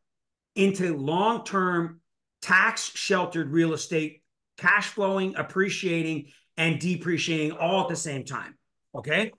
[0.55, 2.01] Into long-term
[2.41, 4.23] tax sheltered real estate
[4.57, 8.57] cash flowing, appreciating, and depreciating all at the same time.
[8.95, 9.31] Okay.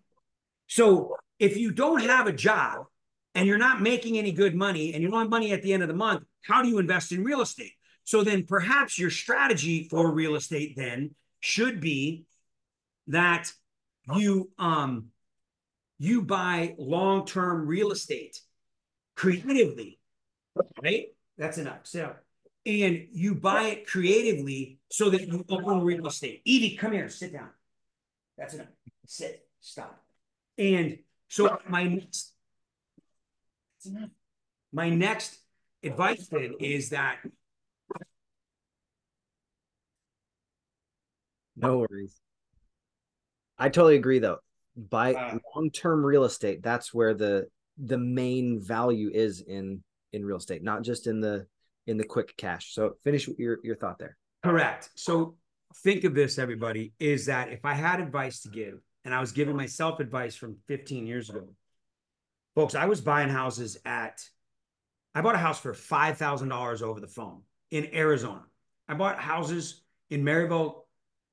[0.69, 2.87] So if you don't have a job
[3.35, 5.83] and you're not making any good money and you don't have money at the end
[5.83, 7.73] of the month, how do you invest in real estate?
[8.11, 12.25] So then perhaps your strategy for real estate then should be
[13.07, 13.53] that
[14.13, 15.11] you um
[16.01, 18.41] you buy long-term real estate
[19.15, 20.01] creatively,
[20.83, 21.07] right?
[21.39, 21.83] That's enough.
[21.85, 22.13] So
[22.67, 26.43] and you buy it creatively so that you own real estate.
[26.45, 27.51] Evie, come here, sit down.
[28.37, 28.73] That's enough.
[29.07, 30.03] Sit, stop.
[30.59, 30.99] And
[31.29, 32.33] so my next.
[34.73, 35.39] My next
[35.85, 37.19] advice then is that.
[41.63, 42.21] No worries.
[43.59, 44.39] I totally agree though.
[44.77, 46.63] Buy uh, long-term real estate.
[46.63, 49.83] That's where the the main value is in
[50.13, 51.47] in real estate, not just in the
[51.87, 52.73] in the quick cash.
[52.73, 54.17] So finish your, your thought there.
[54.45, 54.91] Correct.
[54.95, 55.37] So
[55.83, 59.33] think of this, everybody, is that if I had advice to give, and I was
[59.33, 61.49] giving myself advice from 15 years ago,
[62.55, 64.23] folks, I was buying houses at,
[65.15, 68.45] I bought a house for $5,000 over the phone in Arizona.
[68.89, 70.80] I bought houses in Maryvale,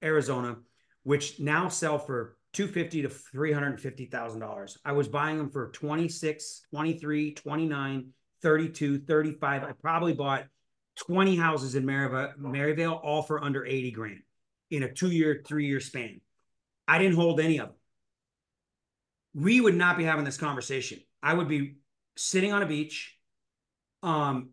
[0.03, 0.57] Arizona,
[1.03, 4.77] which now sell for 250 to $350,000.
[4.83, 8.09] I was buying them for 26, 23, 29,
[8.41, 9.63] 32, 35.
[9.63, 10.45] I probably bought
[10.97, 14.21] 20 houses in Maryvale, all for under 80 grand
[14.71, 16.21] in a two year, three year span.
[16.87, 17.75] I didn't hold any of them.
[19.35, 20.99] We would not be having this conversation.
[21.21, 21.77] I would be
[22.15, 23.15] sitting on a beach
[24.01, 24.49] um,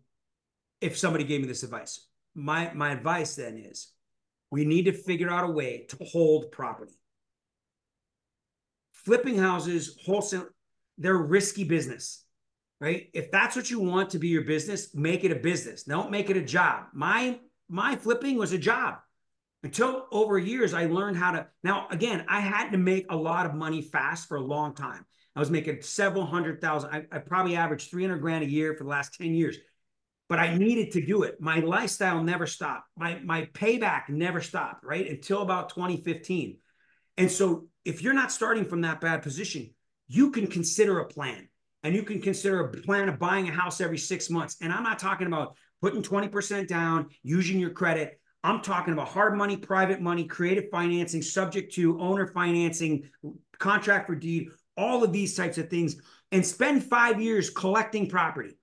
[0.80, 2.06] if somebody gave me this advice.
[2.34, 3.93] My, my advice then is
[4.50, 6.94] we need to figure out a way to hold property.
[8.92, 10.46] Flipping houses, wholesale,
[10.98, 12.24] they're risky business
[12.80, 13.08] right?
[13.14, 15.84] If that's what you want to be your business, make it a business.
[15.84, 16.86] Don't make it a job.
[16.92, 18.96] My my flipping was a job.
[19.62, 21.46] Until over years, I learned how to.
[21.62, 25.06] Now, again, I had to make a lot of money fast for a long time.
[25.34, 26.90] I was making several hundred thousand.
[26.90, 29.56] I, I probably averaged 300 grand a year for the last 10 years,
[30.28, 31.40] but I needed to do it.
[31.40, 32.88] My lifestyle never stopped.
[32.96, 35.08] My, my payback never stopped, right?
[35.08, 36.58] Until about 2015.
[37.16, 39.70] And so if you're not starting from that bad position,
[40.08, 41.48] you can consider a plan
[41.82, 44.56] and you can consider a plan of buying a house every six months.
[44.60, 48.18] And I'm not talking about putting 20% down, using your credit.
[48.42, 53.10] I'm talking about hard money, private money, creative financing, subject to owner financing,
[53.58, 55.96] contract for deed, all of these types of things,
[56.32, 58.56] and spend five years collecting property.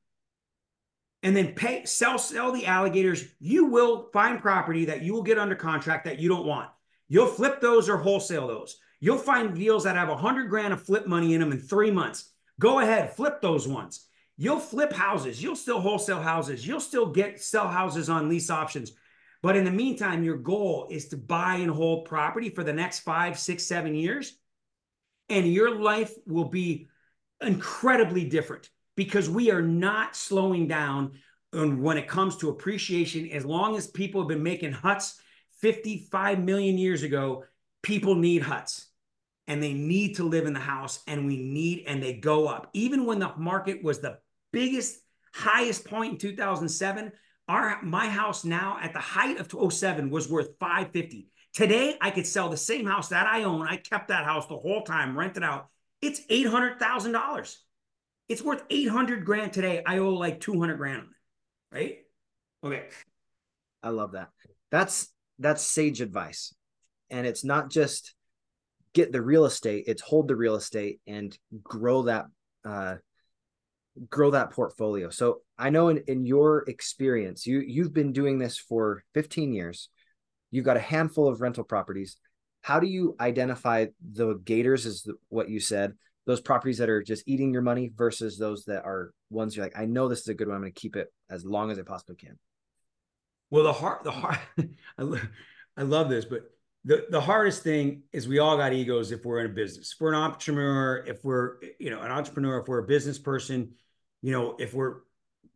[1.24, 3.26] And then pay, sell, sell the alligators.
[3.40, 6.70] You will find property that you will get under contract that you don't want.
[7.08, 8.78] You'll flip those or wholesale those.
[9.00, 11.92] You'll find deals that have a hundred grand of flip money in them in three
[11.92, 12.32] months.
[12.60, 14.08] Go ahead, flip those ones.
[14.38, 15.42] You'll flip houses.
[15.42, 16.66] You'll still wholesale houses.
[16.66, 18.92] You'll still get sell houses on lease options.
[19.44, 23.00] But in the meantime, your goal is to buy and hold property for the next
[23.00, 24.38] five, six, seven years.
[25.30, 26.88] And your life will be
[27.42, 28.70] incredibly different
[29.02, 31.14] because we are not slowing down
[31.52, 33.28] when it comes to appreciation.
[33.32, 35.20] As long as people have been making huts
[35.60, 37.44] 55 million years ago,
[37.82, 38.90] people need huts
[39.48, 42.70] and they need to live in the house and we need and they go up.
[42.74, 44.20] Even when the market was the
[44.54, 45.00] biggest
[45.34, 47.12] highest point in 2007
[47.48, 52.28] our my house now at the height of 07 was worth 550 today i could
[52.28, 53.66] sell the same house that i own.
[53.66, 55.70] I kept that house the whole time rented out.
[56.02, 57.56] It's $800000
[58.32, 59.84] it's worth 800 grand today.
[59.86, 61.98] I owe like 200 grand on it right?
[62.64, 62.84] Okay.
[63.84, 64.30] I love that.
[64.70, 66.54] That's that's sage advice.
[67.10, 68.14] And it's not just
[68.94, 72.26] get the real estate it's hold the real estate and grow that
[72.66, 72.96] uh
[74.10, 75.10] grow that portfolio.
[75.10, 79.90] So i know in, in your experience you you've been doing this for 15 years.
[80.52, 82.18] You've got a handful of rental properties.
[82.62, 85.94] How do you identify the gators, is the, what you said,
[86.26, 89.78] those properties that are just eating your money versus those that are ones you're like,
[89.78, 90.56] I know this is a good one.
[90.56, 92.38] I'm going to keep it as long as I possibly can.
[93.50, 94.40] Well, the hard, the hard,
[94.98, 95.20] I, lo-
[95.76, 96.44] I love this, but
[96.86, 99.94] the, the hardest thing is we all got egos if we're in a business.
[99.94, 103.74] If we're an entrepreneur, if we're, you know, an entrepreneur, if we're a business person,
[104.22, 104.98] you know, if we're,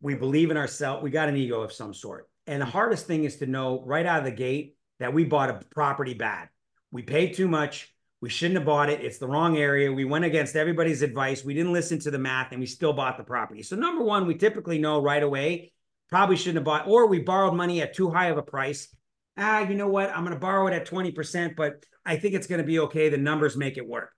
[0.00, 2.28] we believe in ourselves, we got an ego of some sort.
[2.46, 5.50] And the hardest thing is to know right out of the gate that we bought
[5.50, 6.48] a property bad.
[6.90, 7.92] We paid too much.
[8.26, 9.04] We shouldn't have bought it.
[9.04, 9.92] It's the wrong area.
[9.92, 11.44] We went against everybody's advice.
[11.44, 13.62] We didn't listen to the math and we still bought the property.
[13.62, 15.72] So, number one, we typically know right away,
[16.08, 18.92] probably shouldn't have bought, or we borrowed money at too high of a price.
[19.38, 20.10] Ah, you know what?
[20.10, 23.10] I'm going to borrow it at 20%, but I think it's going to be okay.
[23.10, 24.10] The numbers make it work.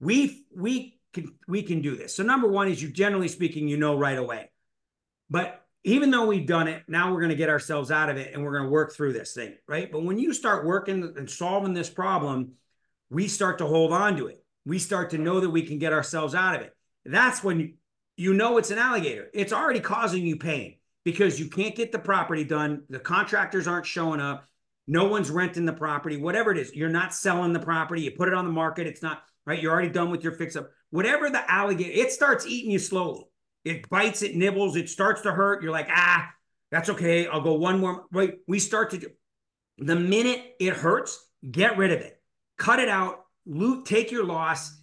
[0.00, 2.16] We, we can, we can do this.
[2.16, 4.50] So, number one is you generally speaking, you know right away.
[5.30, 8.34] But even though we've done it, now we're going to get ourselves out of it
[8.34, 9.92] and we're going to work through this thing, right?
[9.92, 12.54] But when you start working and solving this problem,
[13.12, 14.42] we start to hold on to it.
[14.64, 16.74] We start to know that we can get ourselves out of it.
[17.04, 17.74] That's when
[18.16, 19.28] you, know it's an alligator.
[19.34, 22.84] It's already causing you pain because you can't get the property done.
[22.88, 24.48] The contractors aren't showing up.
[24.86, 26.74] No one's renting the property, whatever it is.
[26.74, 28.02] You're not selling the property.
[28.02, 28.86] You put it on the market.
[28.86, 29.60] It's not right.
[29.60, 30.70] You're already done with your fix up.
[30.90, 33.24] Whatever the alligator, it starts eating you slowly.
[33.64, 35.62] It bites, it nibbles, it starts to hurt.
[35.62, 36.30] You're like, ah,
[36.70, 37.26] that's okay.
[37.26, 38.06] I'll go one more.
[38.10, 38.38] Right.
[38.48, 39.08] We start to do
[39.78, 42.21] the minute it hurts, get rid of it,
[42.62, 44.80] cut it out, loot, take your loss,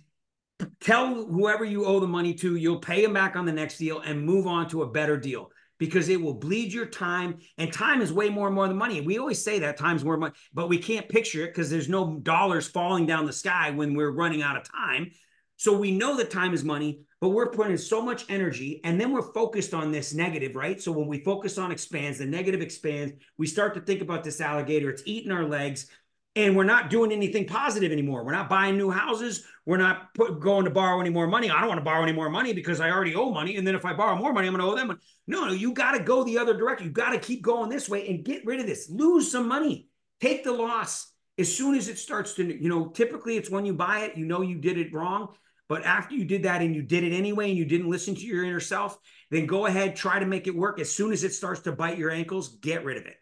[0.82, 4.02] tell whoever you owe the money to, you'll pay them back on the next deal
[4.02, 8.02] and move on to a better deal because it will bleed your time and time
[8.02, 9.00] is way more and more than money.
[9.00, 12.20] We always say that time's more money, but we can't picture it because there's no
[12.20, 15.12] dollars falling down the sky when we're running out of time.
[15.56, 19.14] So we know that time is money, but we're putting so much energy and then
[19.14, 20.82] we're focused on this negative, right?
[20.82, 24.42] So when we focus on expands, the negative expands, we start to think about this
[24.42, 25.88] alligator, it's eating our legs
[26.36, 28.24] and we're not doing anything positive anymore.
[28.24, 29.44] We're not buying new houses.
[29.66, 31.50] We're not put, going to borrow any more money.
[31.50, 33.58] I don't want to borrow any more money because I already owe money.
[33.58, 34.88] And then if I borrow more money, I'm going to owe them.
[34.88, 35.00] Money.
[35.28, 36.88] No, no, you got to go the other direction.
[36.88, 38.90] You got to keep going this way and get rid of this.
[38.90, 39.88] Lose some money.
[40.22, 43.74] Take the loss as soon as it starts to, you know, typically it's when you
[43.74, 45.30] buy it, you know you did it wrong.
[45.70, 48.22] But after you did that and you did it anyway and you didn't listen to
[48.22, 48.98] your inner self,
[49.32, 50.80] then go ahead, try to make it work.
[50.80, 53.16] As soon as it starts to bite your ankles, get rid of it.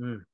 [0.00, 0.24] Mm,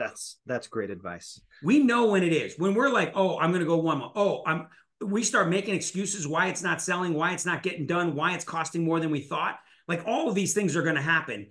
[0.00, 1.40] that's that's great advice.
[1.62, 2.54] We know when it is.
[2.58, 4.12] When we're like, oh, I'm gonna go one more.
[4.16, 4.66] Oh, I'm
[5.00, 8.44] we start making excuses why it's not selling, why it's not getting done, why it's
[8.44, 9.58] costing more than we thought.
[9.86, 11.48] Like all of these things are gonna happen.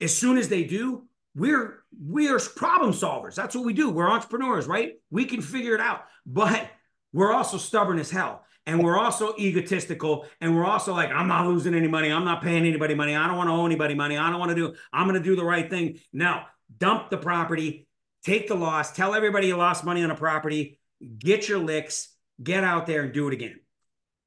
[0.00, 3.36] As soon as they do, we're we're problem solvers.
[3.36, 3.90] That's what we do.
[3.90, 4.94] We're entrepreneurs, right?
[5.10, 6.02] We can figure it out.
[6.26, 6.68] But
[7.12, 11.46] we're also stubborn as hell and we're also egotistical and we're also like i'm not
[11.46, 14.16] losing any money i'm not paying anybody money i don't want to owe anybody money
[14.16, 16.46] i don't want to do i'm going to do the right thing now
[16.78, 17.86] dump the property
[18.24, 20.78] take the loss tell everybody you lost money on a property
[21.18, 23.60] get your licks get out there and do it again.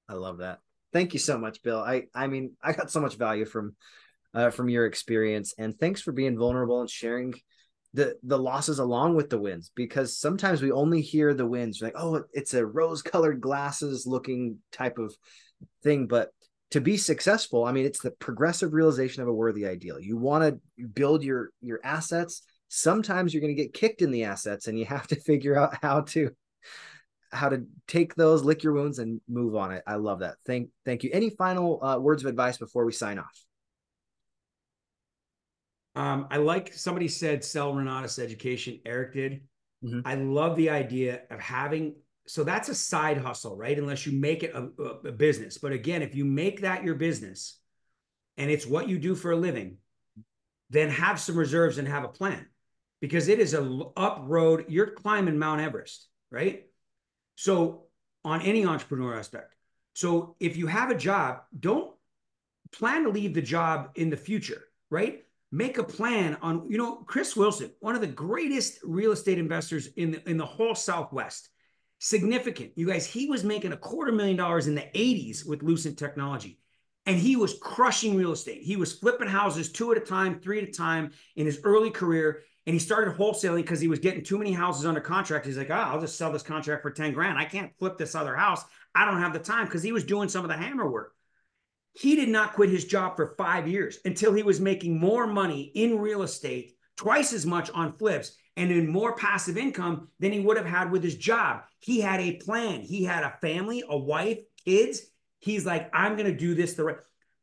[0.09, 0.59] I love that.
[0.93, 1.79] Thank you so much bill.
[1.79, 3.75] I i mean i got so much value from
[4.33, 7.33] uh, from your experience and thanks for being vulnerable and sharing
[7.93, 11.93] the the losses along with the wins because sometimes we only hear the wins like
[11.95, 15.15] oh it's a rose colored glasses looking type of
[15.81, 16.29] thing but
[16.72, 20.43] to be successful i mean it's the progressive realization of a worthy ideal you want
[20.43, 24.78] to build your your assets sometimes you're going to get kicked in the assets and
[24.78, 26.32] you have to figure out how to
[27.32, 30.70] how to take those lick your wounds and move on it i love that thank
[30.86, 33.43] thank you any final uh, words of advice before we sign off
[35.97, 38.80] um, I like somebody said sell Renatus education.
[38.86, 39.41] Eric did.
[39.84, 40.01] Mm-hmm.
[40.05, 41.95] I love the idea of having
[42.28, 43.78] so that's a side hustle, right?
[43.78, 44.69] Unless you make it a,
[45.07, 45.57] a, business.
[45.57, 47.59] But again, if you make that your business
[48.38, 49.78] and it's what you do for a living,
[50.69, 52.45] then have some reserves and have a plan
[52.99, 54.65] because it is a up road.
[54.67, 56.65] You're climbing Mount Everest, right?
[57.36, 57.84] So
[58.25, 59.53] on any entrepreneur aspect.
[59.93, 61.93] So if you have a job, don't
[62.71, 65.23] plan to leave the job in the future, right?
[65.51, 69.88] make a plan on you know chris wilson one of the greatest real estate investors
[69.95, 71.49] in the, in the whole southwest
[71.99, 72.71] significant.
[72.75, 76.59] You guys he was making a quarter million dollars in the 80s with lucent technology
[77.05, 78.61] and he was crushing real estate.
[78.61, 81.89] He was flipping houses two at a time three at a time in his early
[81.89, 85.45] career and he started wholesaling because he was getting too many houses under contract.
[85.45, 87.37] He's like oh i'll just sell this contract for 10 grand.
[87.37, 88.63] I can't flip this other house.
[88.93, 91.13] I don't have the time because he was doing some of the hammer work.
[91.93, 95.71] He did not quit his job for five years until he was making more money
[95.73, 100.41] in real estate, twice as much on flips, and in more passive income than he
[100.41, 101.61] would have had with his job.
[101.79, 102.81] He had a plan.
[102.81, 105.01] He had a family, a wife, kids.
[105.39, 106.97] He's like, I'm going to do this the right.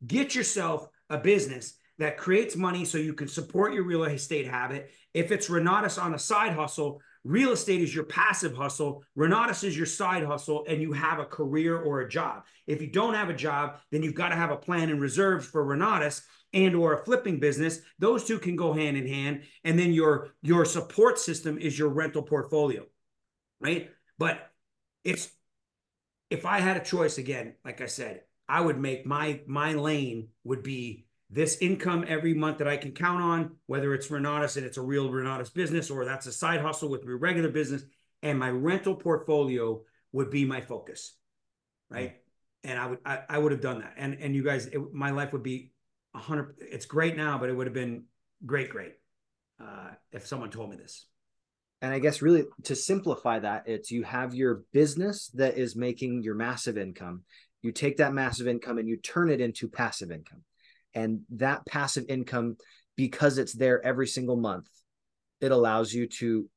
[0.06, 4.90] Get yourself a business that creates money so you can support your real estate habit.
[5.14, 9.76] If it's Renatus on a side hustle, real estate is your passive hustle, Renatus is
[9.76, 12.42] your side hustle, and you have a career or a job.
[12.66, 15.46] If you don't have a job, then you've got to have a plan in reserves
[15.46, 16.22] for Renatus
[16.54, 17.80] and or a flipping business.
[17.98, 19.42] Those two can go hand in hand.
[19.64, 22.86] And then your your support system is your rental portfolio,
[23.60, 23.90] right?
[24.18, 24.50] But
[25.02, 25.30] it's
[26.30, 30.28] if I had a choice again, like I said, I would make my my lane
[30.44, 34.64] would be this income every month that I can count on, whether it's Renatus and
[34.64, 37.82] it's a real Renatus business or that's a side hustle with my regular business,
[38.22, 39.82] and my rental portfolio
[40.12, 41.16] would be my focus,
[41.90, 42.10] right?
[42.10, 42.20] Mm-hmm.
[42.70, 45.10] And I would I, I would have done that, and and you guys, it, my
[45.10, 45.73] life would be
[46.14, 46.56] a hundred.
[46.58, 48.04] It's great now, but it would have been
[48.46, 48.92] great, great
[49.60, 51.06] uh, if someone told me this.
[51.82, 56.22] And I guess really to simplify that, it's you have your business that is making
[56.22, 57.24] your massive income.
[57.62, 60.42] You take that massive income and you turn it into passive income.
[60.94, 62.56] And that passive income,
[62.96, 64.68] because it's there every single month,
[65.40, 66.48] it allows you to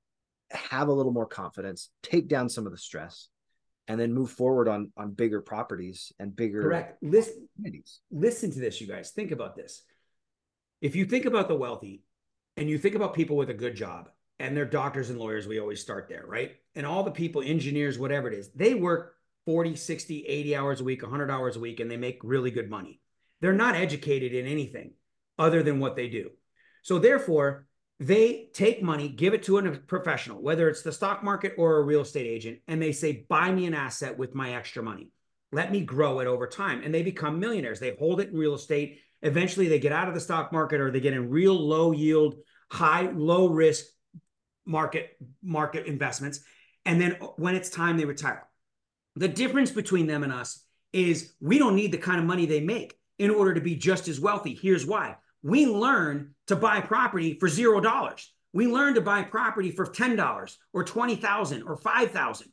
[0.51, 3.27] have a little more confidence, take down some of the stress,
[3.87, 7.01] and then move forward on on bigger properties and bigger correct.
[7.01, 7.47] Listen
[8.11, 9.11] listen to this you guys.
[9.11, 9.83] Think about this.
[10.81, 12.03] If you think about the wealthy
[12.55, 14.09] and you think about people with a good job
[14.39, 16.51] and they're doctors and lawyers we always start there right?
[16.75, 19.15] And all the people engineers whatever it is they work
[19.45, 22.69] 40 60 80 hours a week 100 hours a week and they make really good
[22.69, 23.01] money.
[23.41, 24.93] They're not educated in anything
[25.39, 26.31] other than what they do.
[26.83, 27.67] So therefore
[27.99, 31.81] they take money, give it to a professional, whether it's the stock market or a
[31.81, 35.09] real estate agent, and they say, buy me an asset with my extra money.
[35.51, 36.81] Let me grow it over time.
[36.83, 37.79] And they become millionaires.
[37.79, 38.99] They hold it in real estate.
[39.23, 42.35] Eventually, they get out of the stock market or they get in real low yield,
[42.69, 43.85] high, low risk
[44.65, 46.41] market market investments.
[46.85, 48.47] And then when it's time, they retire.
[49.15, 52.61] The difference between them and us is we don't need the kind of money they
[52.61, 54.53] make in order to be just as wealthy.
[54.53, 58.31] Here's why we learn to buy property for zero dollars.
[58.53, 62.47] We learn to buy property for $10 or 20,000 or 5,000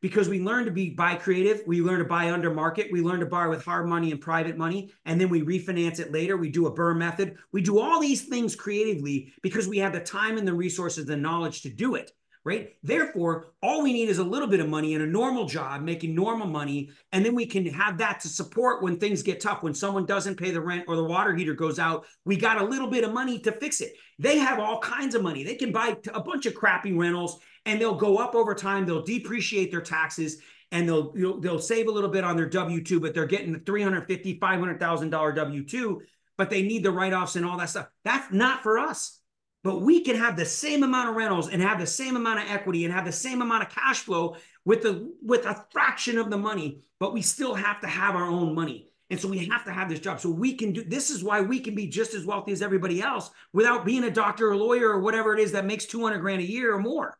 [0.00, 1.62] because we learn to be buy creative.
[1.66, 2.92] We learn to buy under market.
[2.92, 4.92] We learn to borrow with hard money and private money.
[5.04, 6.36] And then we refinance it later.
[6.36, 7.38] We do a BRRRR method.
[7.52, 11.22] We do all these things creatively because we have the time and the resources and
[11.22, 12.12] knowledge to do it
[12.44, 12.76] right?
[12.82, 16.14] Therefore, all we need is a little bit of money in a normal job, making
[16.14, 19.62] normal money, and then we can have that to support when things get tough.
[19.62, 22.64] When someone doesn't pay the rent or the water heater goes out, we got a
[22.64, 23.92] little bit of money to fix it.
[24.18, 25.44] They have all kinds of money.
[25.44, 28.86] They can buy a bunch of crappy rentals and they'll go up over time.
[28.86, 30.38] They'll depreciate their taxes
[30.72, 34.38] and they'll they'll save a little bit on their W2, but they're getting the $350,
[34.38, 35.96] $500,000 W2,
[36.36, 37.88] but they need the write-offs and all that stuff.
[38.04, 39.17] That's not for us
[39.64, 42.48] but we can have the same amount of rentals and have the same amount of
[42.48, 46.30] equity and have the same amount of cash flow with the with a fraction of
[46.30, 48.88] the money but we still have to have our own money.
[49.10, 50.20] And so we have to have this job.
[50.20, 53.00] So we can do this is why we can be just as wealthy as everybody
[53.00, 56.42] else without being a doctor or lawyer or whatever it is that makes 200 grand
[56.42, 57.16] a year or more.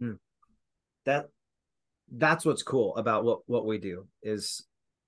[0.00, 0.14] Hmm.
[1.04, 1.28] that
[2.10, 4.66] that's what's cool about what what we do is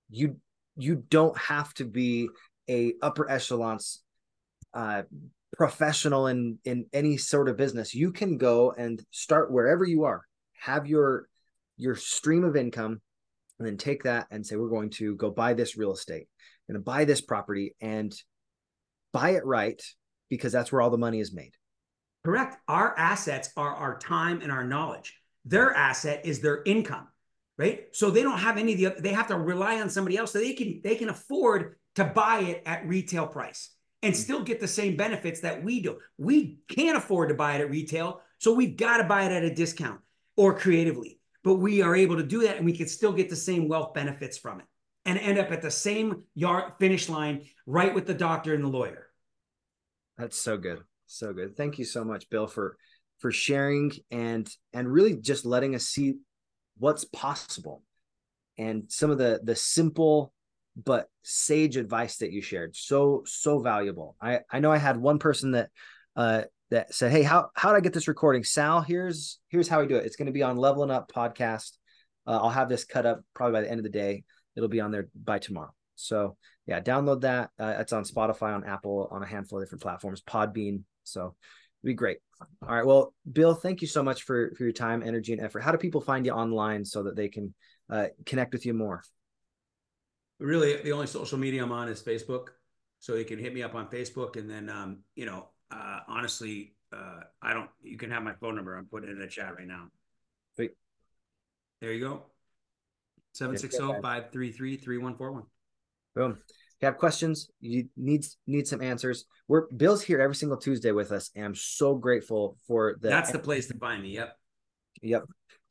[0.09, 0.37] you
[0.77, 2.29] you don't have to be
[2.69, 4.03] a upper echelons
[4.73, 5.01] uh
[5.57, 10.23] professional in in any sort of business you can go and start wherever you are.
[10.59, 11.27] Have your
[11.77, 13.01] your stream of income
[13.59, 16.27] and then take that and say we're going to go buy this real estate.
[16.67, 18.13] Going to buy this property and
[19.11, 19.81] buy it right
[20.29, 21.53] because that's where all the money is made.
[22.23, 22.57] Correct.
[22.67, 25.19] Our assets are our time and our knowledge.
[25.45, 27.07] Their asset is their income
[27.57, 27.85] right?
[27.91, 30.39] So they don't have any of the they have to rely on somebody else so
[30.39, 33.69] they can they can afford to buy it at retail price
[34.03, 35.97] and still get the same benefits that we do.
[36.17, 39.43] We can't afford to buy it at retail, so we've got to buy it at
[39.43, 40.01] a discount
[40.35, 41.19] or creatively.
[41.43, 43.93] But we are able to do that and we can still get the same wealth
[43.93, 44.65] benefits from it
[45.05, 48.69] and end up at the same yard finish line right with the doctor and the
[48.69, 49.07] lawyer.
[50.17, 50.83] That's so good.
[51.07, 51.57] So good.
[51.57, 52.77] Thank you so much, Bill, for
[53.19, 56.15] for sharing and and really just letting us see
[56.77, 57.83] what's possible
[58.57, 60.33] and some of the the simple
[60.75, 64.15] but sage advice that you shared so so valuable.
[64.21, 65.69] I i know i had one person that
[66.15, 68.43] uh that said hey how how did i get this recording?
[68.43, 70.05] Sal here's here's how we do it.
[70.05, 71.71] It's going to be on leveling up podcast.
[72.25, 74.23] Uh, i'll have this cut up probably by the end of the day.
[74.55, 75.73] It'll be on there by tomorrow.
[75.95, 77.51] So yeah download that.
[77.59, 80.83] Uh, it's on spotify on apple on a handful of different platforms podbean.
[81.03, 81.35] So
[81.83, 82.17] it'd be great.
[82.67, 85.61] All right well bill thank you so much for for your time energy and effort.
[85.61, 87.53] How do people find you online so that they can
[87.91, 89.03] uh, connect with you more
[90.43, 92.47] really the only social media I'm on is Facebook.
[92.99, 96.73] So you can hit me up on Facebook, and then um, you know, uh, honestly,
[96.93, 97.69] uh, I don't.
[97.81, 98.75] You can have my phone number.
[98.75, 99.87] I'm putting it in the chat right now.
[100.57, 100.71] Wait.
[101.81, 102.23] There you go.
[103.35, 105.43] 760-533-3141.
[106.15, 106.37] Boom.
[106.79, 109.25] you have questions, you need need some answers.
[109.47, 113.09] We're Bill's here every single Tuesday with us, and I'm so grateful for the.
[113.09, 114.09] That's the place to find me.
[114.09, 114.37] Yep.
[115.01, 115.23] Yep.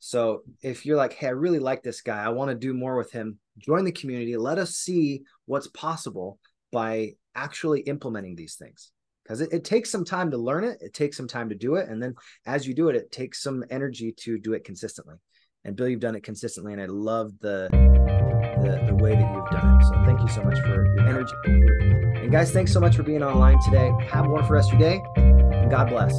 [0.05, 2.97] So if you're like, hey, I really like this guy, I want to do more
[2.97, 4.35] with him, join the community.
[4.35, 6.39] Let us see what's possible
[6.73, 8.91] by actually implementing these things.
[9.23, 11.75] Because it, it takes some time to learn it, it takes some time to do
[11.75, 11.87] it.
[11.87, 15.15] And then as you do it, it takes some energy to do it consistently.
[15.63, 19.49] And Bill, you've done it consistently, and I love the the, the way that you've
[19.51, 19.85] done it.
[19.85, 21.33] So thank you so much for your energy.
[22.21, 23.89] And guys, thanks so much for being online today.
[24.11, 26.13] Have for the rest of your day, and God bless.